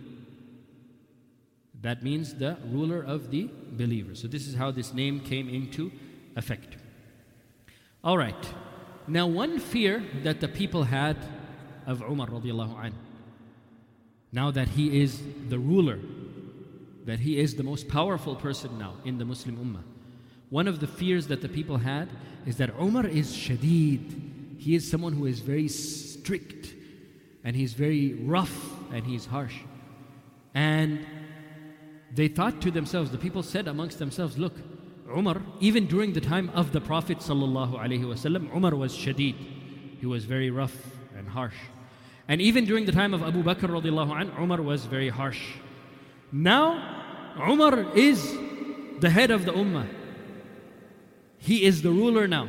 That 1.80 2.04
means 2.04 2.34
the 2.34 2.56
ruler 2.70 3.02
of 3.02 3.32
the 3.32 3.50
believers. 3.72 4.22
So 4.22 4.28
this 4.28 4.46
is 4.46 4.54
how 4.54 4.70
this 4.70 4.94
name 4.94 5.20
came 5.20 5.48
into 5.48 5.90
effect. 6.36 6.76
All 8.04 8.16
right. 8.16 8.54
Now, 9.08 9.26
one 9.26 9.58
fear 9.58 10.04
that 10.22 10.40
the 10.40 10.48
people 10.48 10.84
had 10.84 11.16
of 11.86 12.02
Umar. 12.02 12.28
Now 14.32 14.50
that 14.50 14.68
he 14.68 15.00
is 15.00 15.22
the 15.48 15.58
ruler, 15.58 15.98
that 17.04 17.20
he 17.20 17.38
is 17.38 17.54
the 17.54 17.62
most 17.62 17.88
powerful 17.88 18.34
person 18.34 18.78
now 18.78 18.94
in 19.04 19.18
the 19.18 19.24
Muslim 19.24 19.56
Ummah. 19.56 19.82
One 20.50 20.68
of 20.68 20.80
the 20.80 20.86
fears 20.86 21.26
that 21.28 21.40
the 21.40 21.48
people 21.48 21.78
had 21.78 22.08
is 22.46 22.56
that 22.58 22.70
Umar 22.80 23.06
is 23.06 23.32
shadid. 23.32 24.58
He 24.58 24.74
is 24.74 24.88
someone 24.90 25.12
who 25.12 25.26
is 25.26 25.40
very 25.40 25.68
strict 25.68 26.74
and 27.44 27.54
he's 27.54 27.74
very 27.74 28.14
rough 28.14 28.72
and 28.92 29.04
he's 29.04 29.26
harsh. 29.26 29.56
And 30.54 31.06
they 32.12 32.28
thought 32.28 32.60
to 32.62 32.70
themselves, 32.70 33.10
the 33.10 33.18
people 33.18 33.42
said 33.42 33.68
amongst 33.68 33.98
themselves, 33.98 34.38
look, 34.38 34.54
Umar, 35.08 35.42
even 35.60 35.86
during 35.86 36.12
the 36.12 36.20
time 36.20 36.50
of 36.54 36.72
the 36.72 36.80
Prophet 36.80 37.18
Umar 37.28 38.74
was 38.74 38.96
shadid. 38.96 39.34
He 40.00 40.06
was 40.06 40.24
very 40.24 40.50
rough 40.50 40.76
and 41.24 41.32
harsh. 41.32 41.56
And 42.28 42.40
even 42.40 42.64
during 42.64 42.84
the 42.84 42.92
time 42.92 43.14
of 43.14 43.22
Abu 43.22 43.42
Bakr 43.42 43.68
radiallahu 43.68 44.20
anh, 44.20 44.30
Umar 44.38 44.60
was 44.62 44.84
very 44.84 45.08
harsh. 45.08 45.40
Now, 46.32 47.34
Umar 47.38 47.96
is 47.96 48.36
the 49.00 49.10
head 49.10 49.30
of 49.30 49.44
the 49.44 49.52
ummah. 49.52 49.86
He 51.38 51.64
is 51.64 51.82
the 51.82 51.90
ruler 51.90 52.26
now. 52.26 52.48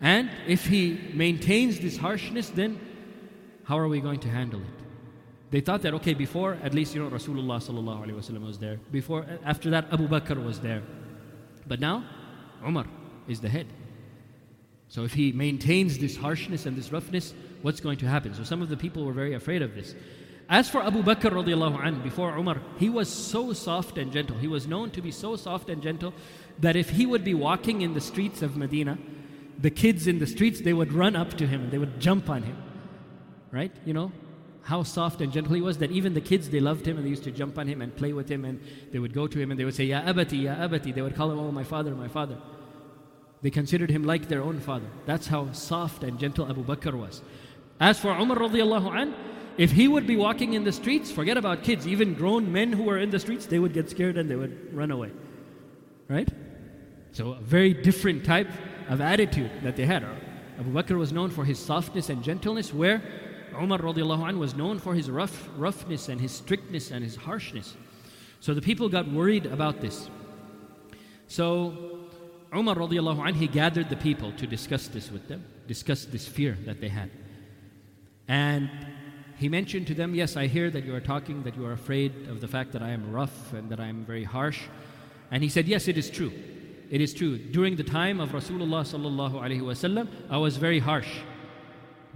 And 0.00 0.30
if 0.46 0.66
he 0.66 1.10
maintains 1.12 1.80
this 1.80 1.96
harshness, 1.96 2.50
then 2.50 2.78
how 3.64 3.78
are 3.78 3.88
we 3.88 4.00
going 4.00 4.20
to 4.20 4.28
handle 4.28 4.60
it? 4.60 4.78
They 5.50 5.60
thought 5.60 5.82
that, 5.82 5.94
okay, 5.94 6.14
before, 6.14 6.58
at 6.62 6.74
least, 6.74 6.94
you 6.94 7.02
know, 7.02 7.10
Rasulullah 7.10 7.58
sallallahu 7.58 8.06
alayhi 8.06 8.16
wasallam 8.20 8.46
was 8.46 8.58
there. 8.58 8.78
Before, 8.92 9.26
after 9.44 9.70
that, 9.70 9.92
Abu 9.92 10.06
Bakr 10.06 10.42
was 10.42 10.60
there. 10.60 10.82
But 11.66 11.80
now, 11.80 12.04
Umar 12.64 12.86
is 13.26 13.40
the 13.40 13.48
head. 13.48 13.66
So 14.88 15.04
if 15.04 15.12
he 15.12 15.32
maintains 15.32 15.98
this 15.98 16.16
harshness 16.16 16.66
and 16.66 16.76
this 16.76 16.92
roughness, 16.92 17.34
what's 17.62 17.80
going 17.80 17.98
to 17.98 18.06
happen? 18.06 18.34
So 18.34 18.42
some 18.42 18.62
of 18.62 18.68
the 18.68 18.76
people 18.76 19.04
were 19.04 19.12
very 19.12 19.34
afraid 19.34 19.62
of 19.62 19.74
this. 19.74 19.94
As 20.48 20.70
for 20.70 20.82
Abu 20.82 21.02
Bakr 21.02 21.30
radiallahu 21.30 21.84
anh, 21.84 22.00
before 22.02 22.34
Umar, 22.38 22.62
he 22.78 22.88
was 22.88 23.10
so 23.10 23.52
soft 23.52 23.98
and 23.98 24.10
gentle. 24.10 24.38
He 24.38 24.48
was 24.48 24.66
known 24.66 24.90
to 24.92 25.02
be 25.02 25.10
so 25.10 25.36
soft 25.36 25.68
and 25.68 25.82
gentle 25.82 26.14
that 26.60 26.74
if 26.74 26.88
he 26.90 27.04
would 27.04 27.22
be 27.22 27.34
walking 27.34 27.82
in 27.82 27.92
the 27.92 28.00
streets 28.00 28.40
of 28.40 28.56
Medina, 28.56 28.96
the 29.58 29.70
kids 29.70 30.06
in 30.06 30.20
the 30.20 30.26
streets, 30.26 30.62
they 30.62 30.72
would 30.72 30.92
run 30.92 31.16
up 31.16 31.34
to 31.34 31.46
him 31.46 31.64
and 31.64 31.70
they 31.70 31.76
would 31.76 32.00
jump 32.00 32.30
on 32.30 32.44
him. 32.44 32.56
Right? 33.50 33.72
You 33.84 33.92
know, 33.92 34.12
how 34.62 34.84
soft 34.84 35.20
and 35.20 35.32
gentle 35.32 35.54
he 35.54 35.60
was 35.60 35.78
that 35.78 35.90
even 35.90 36.14
the 36.14 36.20
kids, 36.22 36.48
they 36.48 36.60
loved 36.60 36.86
him 36.86 36.96
and 36.96 37.04
they 37.04 37.10
used 37.10 37.24
to 37.24 37.30
jump 37.30 37.58
on 37.58 37.66
him 37.66 37.82
and 37.82 37.94
play 37.94 38.14
with 38.14 38.30
him 38.30 38.46
and 38.46 38.58
they 38.90 38.98
would 38.98 39.12
go 39.12 39.26
to 39.26 39.38
him 39.38 39.50
and 39.50 39.60
they 39.60 39.64
would 39.64 39.74
say, 39.74 39.84
Ya 39.84 40.00
abati, 40.06 40.38
Ya 40.38 40.54
abati. 40.54 40.92
They 40.92 41.02
would 41.02 41.14
call 41.14 41.30
him, 41.30 41.38
Oh, 41.38 41.52
my 41.52 41.64
father, 41.64 41.94
my 41.94 42.08
father. 42.08 42.38
They 43.42 43.50
considered 43.50 43.90
him 43.90 44.04
like 44.04 44.28
their 44.28 44.42
own 44.42 44.58
father. 44.58 44.86
That's 45.06 45.28
how 45.28 45.52
soft 45.52 46.02
and 46.02 46.18
gentle 46.18 46.48
Abu 46.48 46.64
Bakr 46.64 46.94
was. 46.94 47.22
As 47.80 47.98
for 47.98 48.10
Umar 48.10 48.36
radiallahu 48.36 49.00
an, 49.00 49.14
if 49.56 49.72
he 49.72 49.88
would 49.88 50.06
be 50.06 50.16
walking 50.16 50.54
in 50.54 50.64
the 50.64 50.72
streets, 50.72 51.10
forget 51.10 51.36
about 51.36 51.62
kids, 51.62 51.86
even 51.86 52.14
grown 52.14 52.50
men 52.52 52.72
who 52.72 52.84
were 52.84 52.98
in 52.98 53.10
the 53.10 53.18
streets, 53.18 53.46
they 53.46 53.58
would 53.58 53.72
get 53.72 53.90
scared 53.90 54.18
and 54.18 54.30
they 54.30 54.36
would 54.36 54.74
run 54.74 54.90
away. 54.90 55.10
Right? 56.08 56.28
So, 57.12 57.32
a 57.32 57.40
very 57.40 57.74
different 57.74 58.24
type 58.24 58.48
of 58.88 59.00
attitude 59.00 59.50
that 59.62 59.76
they 59.76 59.84
had. 59.84 60.04
Abu 60.58 60.72
Bakr 60.72 60.96
was 60.96 61.12
known 61.12 61.30
for 61.30 61.44
his 61.44 61.58
softness 61.58 62.08
and 62.08 62.22
gentleness, 62.22 62.72
where 62.72 63.02
Umar 63.60 63.78
radiallahu 63.78 64.28
an 64.28 64.38
was 64.38 64.54
known 64.54 64.78
for 64.78 64.94
his 64.94 65.10
rough, 65.10 65.48
roughness 65.56 66.08
and 66.08 66.20
his 66.20 66.32
strictness 66.32 66.90
and 66.90 67.04
his 67.04 67.16
harshness. 67.16 67.76
So 68.40 68.54
the 68.54 68.62
people 68.62 68.88
got 68.88 69.10
worried 69.10 69.46
about 69.46 69.80
this. 69.80 70.08
So 71.26 71.97
Umar 72.54 72.76
radiallahu 72.76 73.34
he 73.34 73.46
gathered 73.46 73.90
the 73.90 73.96
people 73.96 74.32
to 74.32 74.46
discuss 74.46 74.88
this 74.88 75.10
with 75.10 75.28
them, 75.28 75.44
discuss 75.66 76.04
this 76.04 76.26
fear 76.26 76.56
that 76.64 76.80
they 76.80 76.88
had. 76.88 77.10
And 78.26 78.70
he 79.36 79.48
mentioned 79.48 79.86
to 79.88 79.94
them, 79.94 80.14
Yes, 80.14 80.36
I 80.36 80.46
hear 80.46 80.70
that 80.70 80.84
you 80.84 80.94
are 80.94 81.00
talking, 81.00 81.42
that 81.44 81.56
you 81.56 81.64
are 81.66 81.72
afraid 81.72 82.28
of 82.28 82.40
the 82.40 82.48
fact 82.48 82.72
that 82.72 82.82
I 82.82 82.90
am 82.90 83.12
rough 83.12 83.52
and 83.52 83.70
that 83.70 83.80
I 83.80 83.86
am 83.86 84.04
very 84.04 84.24
harsh. 84.24 84.62
And 85.30 85.42
he 85.42 85.48
said, 85.48 85.66
Yes, 85.66 85.88
it 85.88 85.98
is 85.98 86.10
true. 86.10 86.32
It 86.90 87.00
is 87.00 87.12
true. 87.12 87.36
During 87.36 87.76
the 87.76 87.84
time 87.84 88.18
of 88.18 88.30
Rasulullah 88.30 88.82
sallallahu 88.82 89.34
alaihi 89.34 89.60
wasallam, 89.60 90.08
I 90.30 90.38
was 90.38 90.56
very 90.56 90.78
harsh. 90.78 91.18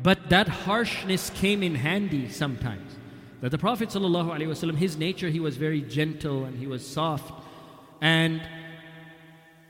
But 0.02 0.30
that 0.30 0.48
harshness 0.48 1.30
came 1.30 1.62
in 1.62 1.74
handy 1.74 2.28
sometimes. 2.28 2.96
That 3.42 3.50
the 3.50 3.58
Prophet 3.58 3.90
sallallahu 3.90 4.30
alaihi 4.30 4.48
wasallam, 4.48 4.76
his 4.76 4.96
nature, 4.96 5.28
he 5.28 5.40
was 5.40 5.56
very 5.56 5.82
gentle 5.82 6.44
and 6.44 6.58
he 6.58 6.66
was 6.66 6.86
soft. 6.86 7.32
And 8.00 8.40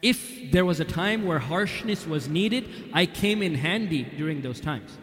if 0.02 0.52
there 0.52 0.66
was 0.66 0.80
a 0.80 0.86
time 0.86 1.26
where 1.26 1.40
harshness 1.40 2.06
was 2.06 2.28
needed, 2.28 2.70
I 2.94 3.06
came 3.06 3.42
in 3.42 3.56
handy 3.56 4.04
during 4.04 4.42
those 4.42 4.60
times. 4.60 4.98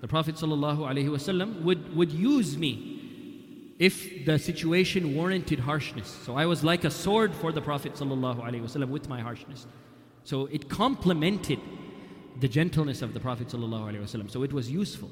The 0.00 0.08
Prophet 0.08 0.36
ﷺ 0.36 1.62
would, 1.62 1.94
would 1.94 2.12
use 2.12 2.56
me 2.56 3.74
if 3.78 4.24
the 4.24 4.38
situation 4.38 5.14
warranted 5.14 5.60
harshness. 5.60 6.08
So 6.24 6.36
I 6.36 6.46
was 6.46 6.64
like 6.64 6.84
a 6.84 6.90
sword 6.90 7.34
for 7.34 7.52
the 7.52 7.60
Prophet 7.60 7.94
ﷺ 7.94 8.88
with 8.88 9.08
my 9.08 9.20
harshness. 9.20 9.66
So 10.24 10.46
it 10.46 10.68
complemented 10.68 11.60
the 12.40 12.48
gentleness 12.48 13.02
of 13.02 13.12
the 13.12 13.20
Prophet 13.20 13.48
ﷺ. 13.48 14.30
So 14.30 14.42
it 14.42 14.52
was 14.52 14.70
useful. 14.70 15.10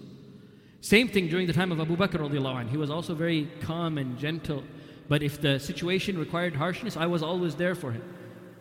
Same 0.81 1.09
thing 1.09 1.29
during 1.29 1.47
the 1.47 1.53
time 1.53 1.73
of 1.73 1.81
Abu 1.81 1.97
Bakr 1.97 2.19
radiallahu 2.19 2.61
anh. 2.61 2.69
He 2.69 2.79
was 2.79 2.91
also 2.91 3.15
very 3.15 3.51
calm 3.61 3.99
and 3.99 4.19
gentle. 4.19 4.65
But 5.09 5.23
if 5.23 5.41
the 5.41 5.59
situation 5.59 6.19
required 6.19 6.57
harshness, 6.57 6.97
I 6.97 7.07
was 7.07 7.23
always 7.23 7.55
there 7.55 7.75
for 7.75 7.93
him. 7.93 8.03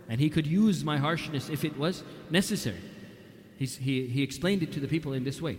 And 0.09 0.21
he 0.21 0.31
could 0.31 0.47
use 0.47 0.85
my 0.85 0.99
harshness 0.99 1.49
if 1.49 1.65
it 1.65 1.79
was 1.79 2.03
necessary. 2.31 2.81
He's, 3.57 3.77
he, 3.77 4.07
he 4.07 4.23
explained 4.23 4.63
it 4.63 4.73
to 4.73 4.81
the 4.81 4.89
people 4.89 5.13
in 5.13 5.25
this 5.25 5.41
way. 5.41 5.59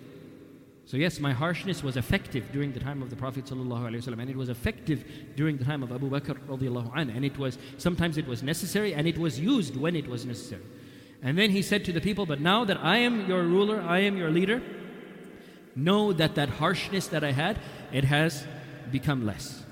So 0.87 0.97
yes, 0.97 1.19
my 1.19 1.33
harshness 1.33 1.81
was 1.81 1.97
effective 1.97 2.51
during 2.51 2.71
the 2.71 2.79
time 2.79 3.01
of 3.01 3.09
the 3.09 3.15
Prophet 3.15 3.45
ﷺ, 3.45 4.07
and 4.07 4.29
it 4.29 4.35
was 4.35 4.49
effective 4.49 5.03
during 5.35 5.57
the 5.57 5.65
time 5.65 5.81
of 5.81 5.91
Abu 5.91 6.11
Bakr 6.11 6.37
and 7.15 7.25
it 7.25 7.37
was 7.39 7.57
sometimes 7.79 8.17
it 8.19 8.27
was 8.27 8.43
necessary 8.43 8.93
and 8.93 9.07
it 9.07 9.17
was 9.17 9.39
used 9.39 9.75
when 9.75 9.95
it 9.95 10.07
was 10.07 10.25
necessary. 10.25 10.61
And 11.23 11.39
then 11.39 11.49
he 11.49 11.63
said 11.63 11.85
to 11.85 11.91
the 11.91 12.01
people, 12.01 12.27
But 12.27 12.39
now 12.39 12.65
that 12.65 12.77
I 12.77 12.97
am 12.97 13.27
your 13.27 13.41
ruler, 13.43 13.81
I 13.81 14.01
am 14.01 14.15
your 14.15 14.29
leader, 14.29 14.61
know 15.75 16.13
that 16.13 16.35
that 16.35 16.49
harshness 16.49 17.07
that 17.07 17.23
I 17.23 17.31
had, 17.31 17.57
it 17.91 18.03
has 18.03 18.45
become 18.91 19.25
less. 19.25 19.63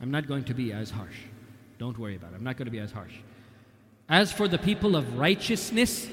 I'm 0.00 0.10
not 0.10 0.26
going 0.26 0.44
to 0.44 0.54
be 0.54 0.72
as 0.72 0.90
harsh. 0.90 1.16
Don't 1.78 1.98
worry 1.98 2.16
about 2.16 2.32
it. 2.32 2.36
I'm 2.36 2.44
not 2.44 2.56
going 2.56 2.66
to 2.66 2.72
be 2.72 2.78
as 2.78 2.90
harsh. 2.90 3.14
As 4.08 4.32
for 4.32 4.48
the 4.48 4.58
people 4.58 4.96
of 4.96 5.18
righteousness, 5.18 6.08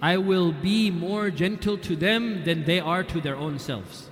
I 0.00 0.18
will 0.18 0.52
be 0.52 0.90
more 0.90 1.30
gentle 1.30 1.78
to 1.78 1.96
them 1.96 2.44
than 2.44 2.64
they 2.64 2.80
are 2.80 3.04
to 3.04 3.20
their 3.20 3.36
own 3.36 3.58
selves. 3.58 4.10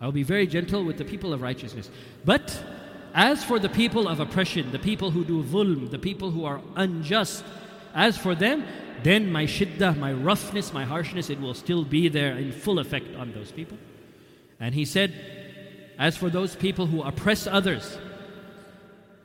I 0.00 0.04
will 0.04 0.12
be 0.12 0.24
very 0.24 0.46
gentle 0.46 0.84
with 0.84 0.98
the 0.98 1.04
people 1.04 1.32
of 1.32 1.40
righteousness. 1.40 1.88
But 2.24 2.60
as 3.14 3.44
for 3.44 3.58
the 3.58 3.68
people 3.68 4.08
of 4.08 4.20
oppression, 4.20 4.72
the 4.72 4.78
people 4.78 5.12
who 5.12 5.24
do 5.24 5.42
dhulm, 5.42 5.90
the 5.90 5.98
people 5.98 6.30
who 6.30 6.44
are 6.44 6.60
unjust, 6.76 7.44
as 7.94 8.18
for 8.18 8.34
them, 8.34 8.64
then 9.02 9.30
my 9.30 9.44
shiddah, 9.44 9.96
my 9.98 10.12
roughness, 10.12 10.72
my 10.72 10.84
harshness, 10.84 11.30
it 11.30 11.40
will 11.40 11.54
still 11.54 11.84
be 11.84 12.08
there 12.08 12.36
in 12.36 12.52
full 12.52 12.78
effect 12.78 13.14
on 13.16 13.32
those 13.32 13.52
people. 13.52 13.78
And 14.58 14.74
he 14.74 14.84
said, 14.84 15.14
As 15.98 16.16
for 16.16 16.30
those 16.30 16.56
people 16.56 16.86
who 16.86 17.02
oppress 17.02 17.46
others, 17.46 17.98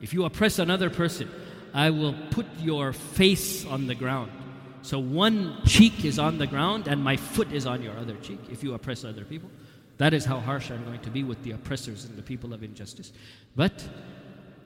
if 0.00 0.12
you 0.14 0.24
oppress 0.24 0.58
another 0.58 0.90
person, 0.90 1.28
I 1.74 1.90
will 1.90 2.14
put 2.30 2.46
your 2.58 2.92
face 2.92 3.64
on 3.66 3.86
the 3.86 3.94
ground. 3.94 4.32
So 4.82 4.98
one 4.98 5.60
cheek 5.66 6.04
is 6.04 6.18
on 6.18 6.38
the 6.38 6.46
ground 6.46 6.88
and 6.88 7.02
my 7.02 7.16
foot 7.16 7.52
is 7.52 7.66
on 7.66 7.82
your 7.82 7.96
other 7.98 8.14
cheek 8.16 8.38
if 8.50 8.62
you 8.62 8.74
oppress 8.74 9.04
other 9.04 9.24
people. 9.24 9.50
That 9.98 10.14
is 10.14 10.24
how 10.24 10.38
harsh 10.38 10.70
I'm 10.70 10.84
going 10.84 11.00
to 11.00 11.10
be 11.10 11.24
with 11.24 11.42
the 11.42 11.50
oppressors 11.50 12.04
and 12.04 12.16
the 12.16 12.22
people 12.22 12.54
of 12.54 12.62
injustice. 12.62 13.12
But 13.56 13.86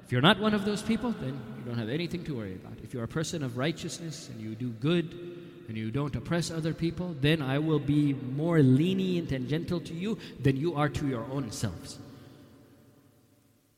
if 0.05 0.13
you're 0.13 0.21
not 0.21 0.39
one 0.39 0.53
of 0.53 0.65
those 0.65 0.83
people, 0.83 1.13
then 1.13 1.41
you 1.57 1.65
don't 1.65 1.79
have 1.79 1.89
anything 1.89 2.23
to 2.25 2.37
worry 2.37 2.55
about. 2.55 2.75
If 2.83 2.93
you're 2.93 3.05
a 3.05 3.09
person 3.09 3.43
of 3.43 3.57
righteousness 3.57 4.29
and 4.29 4.41
you 4.41 4.55
do 4.55 4.69
good 4.69 5.39
and 5.69 5.77
you 5.77 5.91
don't 5.91 6.15
oppress 6.15 6.51
other 6.51 6.75
people, 6.75 7.17
then 7.21 7.41
I 7.41 7.59
will 7.59 7.79
be 7.79 8.13
more 8.13 8.61
lenient 8.61 9.33
and 9.33 9.49
gentle 9.49 9.81
to 9.81 9.95
you 9.95 10.19
than 10.41 10.57
you 10.57 10.75
are 10.75 10.91
to 10.91 11.09
your 11.09 11.25
own 11.31 11.51
selves. 11.51 11.99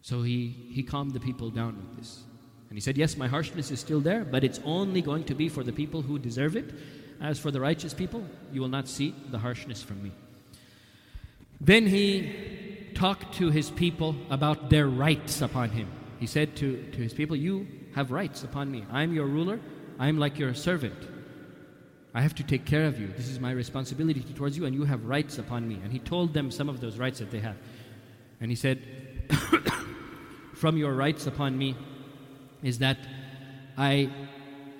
So 0.02 0.22
he, 0.22 0.48
he 0.48 0.82
calmed 0.82 1.12
the 1.12 1.20
people 1.20 1.50
down 1.50 1.76
with 1.76 1.98
this. 1.98 2.23
And 2.74 2.78
he 2.78 2.82
said, 2.82 2.98
Yes, 2.98 3.16
my 3.16 3.28
harshness 3.28 3.70
is 3.70 3.78
still 3.78 4.00
there, 4.00 4.24
but 4.24 4.42
it's 4.42 4.58
only 4.64 5.00
going 5.00 5.22
to 5.26 5.34
be 5.36 5.48
for 5.48 5.62
the 5.62 5.72
people 5.72 6.02
who 6.02 6.18
deserve 6.18 6.56
it. 6.56 6.74
As 7.20 7.38
for 7.38 7.52
the 7.52 7.60
righteous 7.60 7.94
people, 7.94 8.24
you 8.52 8.60
will 8.60 8.68
not 8.68 8.88
see 8.88 9.14
the 9.30 9.38
harshness 9.38 9.80
from 9.80 10.02
me. 10.02 10.10
Then 11.60 11.86
he 11.86 12.90
talked 12.96 13.34
to 13.34 13.52
his 13.52 13.70
people 13.70 14.16
about 14.28 14.70
their 14.70 14.88
rights 14.88 15.40
upon 15.40 15.70
him. 15.70 15.86
He 16.18 16.26
said 16.26 16.56
to, 16.56 16.82
to 16.90 16.98
his 16.98 17.14
people, 17.14 17.36
You 17.36 17.68
have 17.94 18.10
rights 18.10 18.42
upon 18.42 18.72
me. 18.72 18.84
I'm 18.90 19.12
your 19.12 19.26
ruler, 19.26 19.60
I'm 20.00 20.18
like 20.18 20.40
your 20.40 20.52
servant. 20.52 20.98
I 22.12 22.22
have 22.22 22.34
to 22.34 22.42
take 22.42 22.64
care 22.64 22.86
of 22.86 22.98
you. 22.98 23.06
This 23.06 23.28
is 23.28 23.38
my 23.38 23.52
responsibility 23.52 24.22
towards 24.34 24.58
you, 24.58 24.64
and 24.64 24.74
you 24.74 24.82
have 24.82 25.04
rights 25.04 25.38
upon 25.38 25.68
me. 25.68 25.78
And 25.84 25.92
he 25.92 26.00
told 26.00 26.34
them 26.34 26.50
some 26.50 26.68
of 26.68 26.80
those 26.80 26.98
rights 26.98 27.20
that 27.20 27.30
they 27.30 27.38
have. 27.38 27.56
And 28.40 28.50
he 28.50 28.56
said, 28.56 28.82
From 30.56 30.76
your 30.76 30.92
rights 30.94 31.28
upon 31.28 31.56
me, 31.56 31.76
is 32.64 32.78
that 32.78 32.96
I 33.78 34.10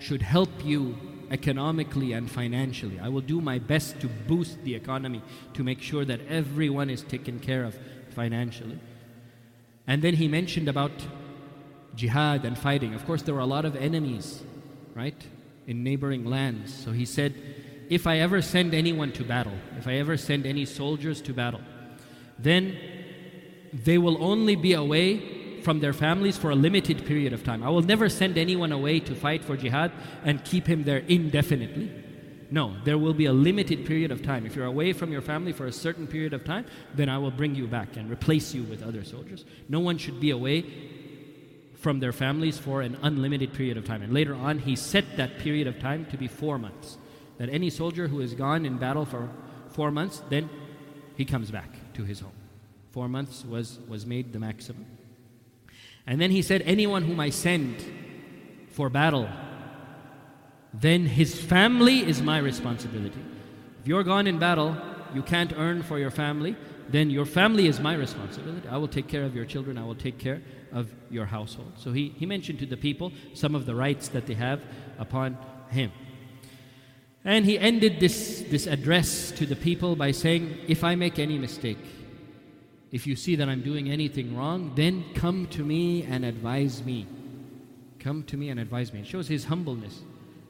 should 0.01 0.23
help 0.23 0.65
you 0.65 0.97
economically 1.31 2.13
and 2.13 2.31
financially. 2.31 2.99
I 2.99 3.09
will 3.09 3.21
do 3.21 3.41
my 3.41 3.59
best 3.59 4.01
to 4.01 4.09
boost 4.09 4.65
the 4.65 4.75
economy 4.75 5.23
to 5.53 5.63
make 5.63 5.81
sure 5.81 6.05
that 6.05 6.21
everyone 6.29 6.91
is 6.91 7.03
taken 7.03 7.39
care 7.39 7.65
of 7.65 7.79
financially. 8.11 8.79
And 9.87 10.03
then 10.03 10.15
he 10.15 10.29
mentioned 10.29 10.69
about 10.69 10.93
jihad 11.95 12.45
and 12.45 12.59
fighting. 12.59 12.95
Of 12.95 13.05
course, 13.05 13.23
there 13.23 13.35
were 13.35 13.41
a 13.41 13.47
lot 13.47 13.65
of 13.65 13.77
enemies, 13.77 14.43
right, 14.95 15.21
in 15.67 15.85
neighboring 15.85 16.25
lands. 16.25 16.75
So 16.75 16.93
he 16.93 17.05
said, 17.05 17.35
if 17.91 18.07
I 18.07 18.19
ever 18.19 18.41
send 18.41 18.73
anyone 18.75 19.13
to 19.13 19.25
battle, 19.25 19.59
if 19.79 19.87
I 19.87 19.95
ever 19.95 20.17
send 20.17 20.47
any 20.47 20.65
soldiers 20.65 21.21
to 21.23 21.35
battle, 21.35 21.61
then 22.39 22.77
they 23.73 23.99
will 23.99 24.23
only 24.23 24.57
be 24.57 24.73
away 24.73 25.34
from 25.65 25.81
their 25.81 25.95
families 25.95 26.37
for 26.37 26.51
a 26.51 26.55
limited 26.55 27.07
period 27.07 27.33
of 27.33 27.43
time. 27.43 27.63
I 27.63 27.71
will 27.71 27.83
never 27.83 28.09
send 28.09 28.37
anyone 28.37 28.71
away 28.71 29.01
to 29.01 29.15
fight 29.15 29.43
for 29.43 29.57
jihad 29.57 29.91
and 30.23 30.45
keep 30.45 30.67
him 30.67 30.85
there 30.85 30.99
indefinitely. 31.09 31.91
No, 32.51 32.77
there 32.85 32.99
will 32.99 33.15
be 33.15 33.25
a 33.25 33.33
limited 33.33 33.87
period 33.87 34.13
of 34.13 34.23
time. 34.23 34.45
If 34.47 34.55
you're 34.55 34.67
away 34.67 34.93
from 34.93 35.11
your 35.11 35.23
family 35.23 35.53
for 35.53 35.67
a 35.67 35.73
certain 35.73 36.07
period 36.07 36.35
of 36.35 36.45
time, 36.45 36.67
then 36.95 37.09
I 37.09 37.19
will 37.19 37.31
bring 37.31 37.55
you 37.55 37.67
back 37.67 37.97
and 37.97 38.11
replace 38.11 38.55
you 38.55 38.63
with 38.65 38.83
other 38.83 39.03
soldiers. 39.03 39.45
No 39.69 39.81
one 39.81 39.99
should 39.99 40.21
be 40.21 40.31
away 40.31 40.67
from 41.75 42.01
their 42.01 42.13
families 42.13 42.59
for 42.59 42.83
an 42.83 42.99
unlimited 43.03 43.55
period 43.55 43.77
of 43.77 43.85
time. 43.85 44.03
And 44.03 44.13
later 44.13 44.35
on, 44.35 44.59
he 44.59 44.77
set 44.77 45.17
that 45.17 45.39
period 45.39 45.67
of 45.67 45.81
time 45.81 46.07
to 46.07 46.17
be 46.17 46.29
four 46.29 46.59
months. 46.59 46.99
That 47.39 47.49
any 47.49 47.71
soldier 47.71 48.07
who 48.07 48.21
has 48.21 48.35
gone 48.35 48.65
in 48.65 48.79
battle 48.79 49.05
for 49.05 49.29
four 49.71 49.91
months, 49.91 50.23
then 50.29 50.49
he 51.17 51.25
comes 51.25 51.51
back 51.51 51.71
to 51.95 52.05
his 52.05 52.21
home. 52.21 52.33
Four 52.93 53.09
months 53.09 53.45
was, 53.45 53.81
was 53.89 54.07
made 54.07 54.33
the 54.33 54.39
maximum. 54.39 54.87
And 56.07 56.21
then 56.21 56.31
he 56.31 56.43
said, 56.43 56.63
Anyone 56.63 57.05
whom 57.05 57.21
I 57.21 57.31
send 57.31 57.85
for 58.69 58.89
battle, 58.89 59.29
then 60.73 61.07
his 61.07 61.41
family 61.41 62.01
is 62.01 62.21
my 62.21 62.39
responsibility. 62.39 63.21
If 63.81 63.89
you're 63.89 64.03
gone 64.03 64.27
in 64.27 64.39
battle, 64.39 64.77
you 65.15 65.23
can't 65.23 65.53
earn 65.57 65.83
for 65.83 65.99
your 65.99 66.11
family, 66.11 66.57
then 66.89 67.11
your 67.11 67.25
family 67.25 67.67
is 67.67 67.81
my 67.81 67.95
responsibility. 67.95 68.69
I 68.69 68.77
will 68.77 68.89
take 68.89 69.09
care 69.09 69.23
of 69.25 69.35
your 69.35 69.45
children, 69.45 69.79
I 69.79 69.85
will 69.85 69.95
take 69.95 70.19
care 70.19 70.43
of 70.73 70.93
your 71.11 71.27
household. 71.27 71.73
So 71.77 71.93
he, 71.93 72.09
he 72.17 72.27
mentioned 72.27 72.59
to 72.59 72.67
the 72.67 72.77
people 72.77 73.13
some 73.33 73.55
of 73.55 73.65
the 73.65 73.75
rights 73.75 74.09
that 74.09 74.27
they 74.27 74.35
have 74.35 74.61
upon 74.99 75.39
him. 75.71 75.93
And 77.25 77.47
he 77.47 77.59
ended 77.59 78.01
this, 78.01 78.45
this 78.51 78.67
address 78.67 79.31
to 79.33 79.47
the 79.47 79.57
people 79.57 79.97
by 79.97 80.11
saying, 80.11 80.59
If 80.69 80.85
I 80.85 80.95
make 80.95 81.19
any 81.19 81.39
mistake, 81.39 81.79
if 82.95 83.09
you 83.09 83.17
see 83.17 83.35
that 83.35 83.49
I'm 83.49 83.61
doing 83.61 83.91
anything 83.91 84.37
wrong, 84.37 84.71
then 84.77 85.05
come 85.17 85.49
to 85.49 85.65
me 85.65 86.05
and 86.05 86.25
advise 86.25 86.85
me. 86.85 87.09
Come 87.99 88.23
to 88.23 88.37
me 88.37 88.51
and 88.51 88.61
advise 88.61 88.93
me. 88.93 89.01
It 89.01 89.09
shows 89.09 89.27
his 89.27 89.47
humbleness, 89.47 90.03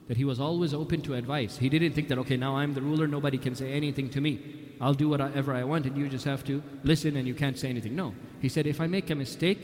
that 0.08 0.18
he 0.18 0.26
was 0.26 0.38
always 0.38 0.74
open 0.74 1.00
to 1.04 1.14
advice. 1.14 1.56
He 1.56 1.70
didn't 1.70 1.94
think 1.94 2.08
that, 2.08 2.18
okay, 2.18 2.36
now 2.36 2.56
I'm 2.56 2.74
the 2.74 2.82
ruler, 2.82 3.06
nobody 3.06 3.38
can 3.38 3.54
say 3.54 3.72
anything 3.72 4.10
to 4.10 4.20
me. 4.20 4.74
I'll 4.78 4.92
do 4.92 5.08
whatever 5.08 5.54
I 5.54 5.64
want, 5.64 5.86
and 5.86 5.96
you 5.96 6.06
just 6.06 6.26
have 6.26 6.44
to 6.44 6.62
listen 6.82 7.16
and 7.16 7.26
you 7.26 7.32
can't 7.32 7.58
say 7.58 7.70
anything. 7.70 7.96
No. 7.96 8.14
He 8.42 8.50
said, 8.50 8.66
if 8.66 8.78
I 8.78 8.88
make 8.88 9.08
a 9.08 9.14
mistake, 9.14 9.60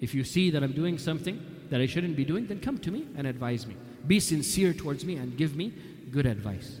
if 0.00 0.14
you 0.14 0.22
see 0.22 0.48
that 0.50 0.62
I'm 0.62 0.74
doing 0.74 0.98
something 0.98 1.44
that 1.70 1.80
I 1.80 1.86
shouldn't 1.86 2.14
be 2.14 2.24
doing, 2.24 2.46
then 2.46 2.60
come 2.60 2.78
to 2.78 2.92
me 2.92 3.08
and 3.16 3.26
advise 3.26 3.66
me. 3.66 3.74
Be 4.06 4.20
sincere 4.20 4.72
towards 4.72 5.04
me 5.04 5.16
and 5.16 5.36
give 5.36 5.56
me 5.56 5.72
good 6.12 6.26
advice. 6.26 6.78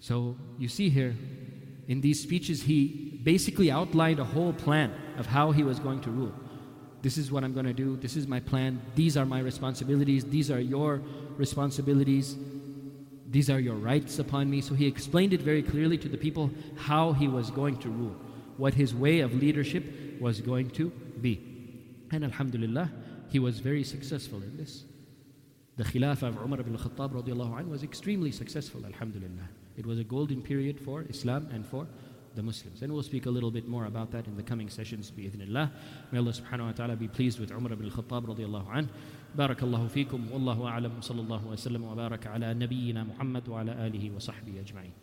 So 0.00 0.36
you 0.58 0.66
see 0.66 0.90
here, 0.90 1.14
in 1.86 2.00
these 2.00 2.22
speeches, 2.22 2.62
he 2.62 3.20
basically 3.22 3.70
outlined 3.70 4.18
a 4.18 4.24
whole 4.24 4.52
plan 4.52 4.92
of 5.18 5.26
how 5.26 5.50
he 5.50 5.62
was 5.62 5.78
going 5.78 6.00
to 6.02 6.10
rule. 6.10 6.32
This 7.02 7.18
is 7.18 7.30
what 7.30 7.44
I'm 7.44 7.52
going 7.52 7.66
to 7.66 7.74
do. 7.74 7.96
This 7.98 8.16
is 8.16 8.26
my 8.26 8.40
plan. 8.40 8.80
These 8.94 9.16
are 9.16 9.26
my 9.26 9.40
responsibilities. 9.40 10.24
These 10.24 10.50
are 10.50 10.60
your 10.60 11.02
responsibilities. 11.36 12.36
These 13.28 13.50
are 13.50 13.60
your 13.60 13.74
rights 13.74 14.18
upon 14.18 14.48
me. 14.48 14.62
So 14.62 14.74
he 14.74 14.86
explained 14.86 15.34
it 15.34 15.42
very 15.42 15.62
clearly 15.62 15.98
to 15.98 16.08
the 16.08 16.16
people 16.16 16.50
how 16.76 17.12
he 17.12 17.28
was 17.28 17.50
going 17.50 17.76
to 17.78 17.90
rule, 17.90 18.16
what 18.56 18.72
his 18.72 18.94
way 18.94 19.20
of 19.20 19.34
leadership 19.34 19.84
was 20.20 20.40
going 20.40 20.70
to 20.70 20.90
be. 21.20 21.40
And 22.10 22.24
Alhamdulillah, 22.24 22.90
he 23.28 23.38
was 23.38 23.58
very 23.60 23.84
successful 23.84 24.42
in 24.42 24.56
this. 24.56 24.84
The 25.76 25.84
Khilafah 25.84 26.28
of 26.28 26.36
Umar 26.36 26.60
ibn 26.60 26.78
Khattab 26.78 27.68
was 27.68 27.82
extremely 27.82 28.30
successful, 28.30 28.86
Alhamdulillah. 28.86 29.48
It 29.77 29.85
was 29.85 29.99
a 29.99 30.03
golden 30.03 30.41
period 30.41 30.79
for 30.79 31.05
Islam 31.09 31.47
and 31.51 31.65
for 31.65 31.87
the 32.35 32.43
Muslims. 32.43 32.81
And 32.81 32.93
we'll 32.93 33.03
speak 33.03 33.25
a 33.25 33.29
little 33.29 33.51
bit 33.51 33.67
more 33.67 33.85
about 33.85 34.11
that 34.11 34.27
in 34.27 34.35
the 34.35 34.43
coming 34.43 34.69
sessions, 34.69 35.11
bi'idhnillah. 35.11 35.71
May 36.11 36.19
Allah 36.19 36.31
subhanahu 36.31 36.65
wa 36.65 36.71
ta'ala 36.71 36.95
be 36.95 37.07
pleased 37.07 37.39
with 37.39 37.51
Umar 37.51 37.73
ibn 37.73 37.85
al-Khattab 37.85 38.25
radiallahu 38.27 38.67
anhu. 38.69 38.89
بارك 39.37 39.63
الله 39.63 39.87
فيكم 39.87 40.31
والله 40.31 40.67
أعلم 40.67 41.01
صلى 41.01 41.21
الله 41.21 41.47
وسلم 41.47 41.83
وبارك 41.83 42.27
على 42.27 42.53
نبينا 42.53 43.03
محمد 43.03 43.49
وعلى 43.49 43.87
آله 43.87 44.15
وصحبه 44.15 44.59
أجمعين 44.59 45.02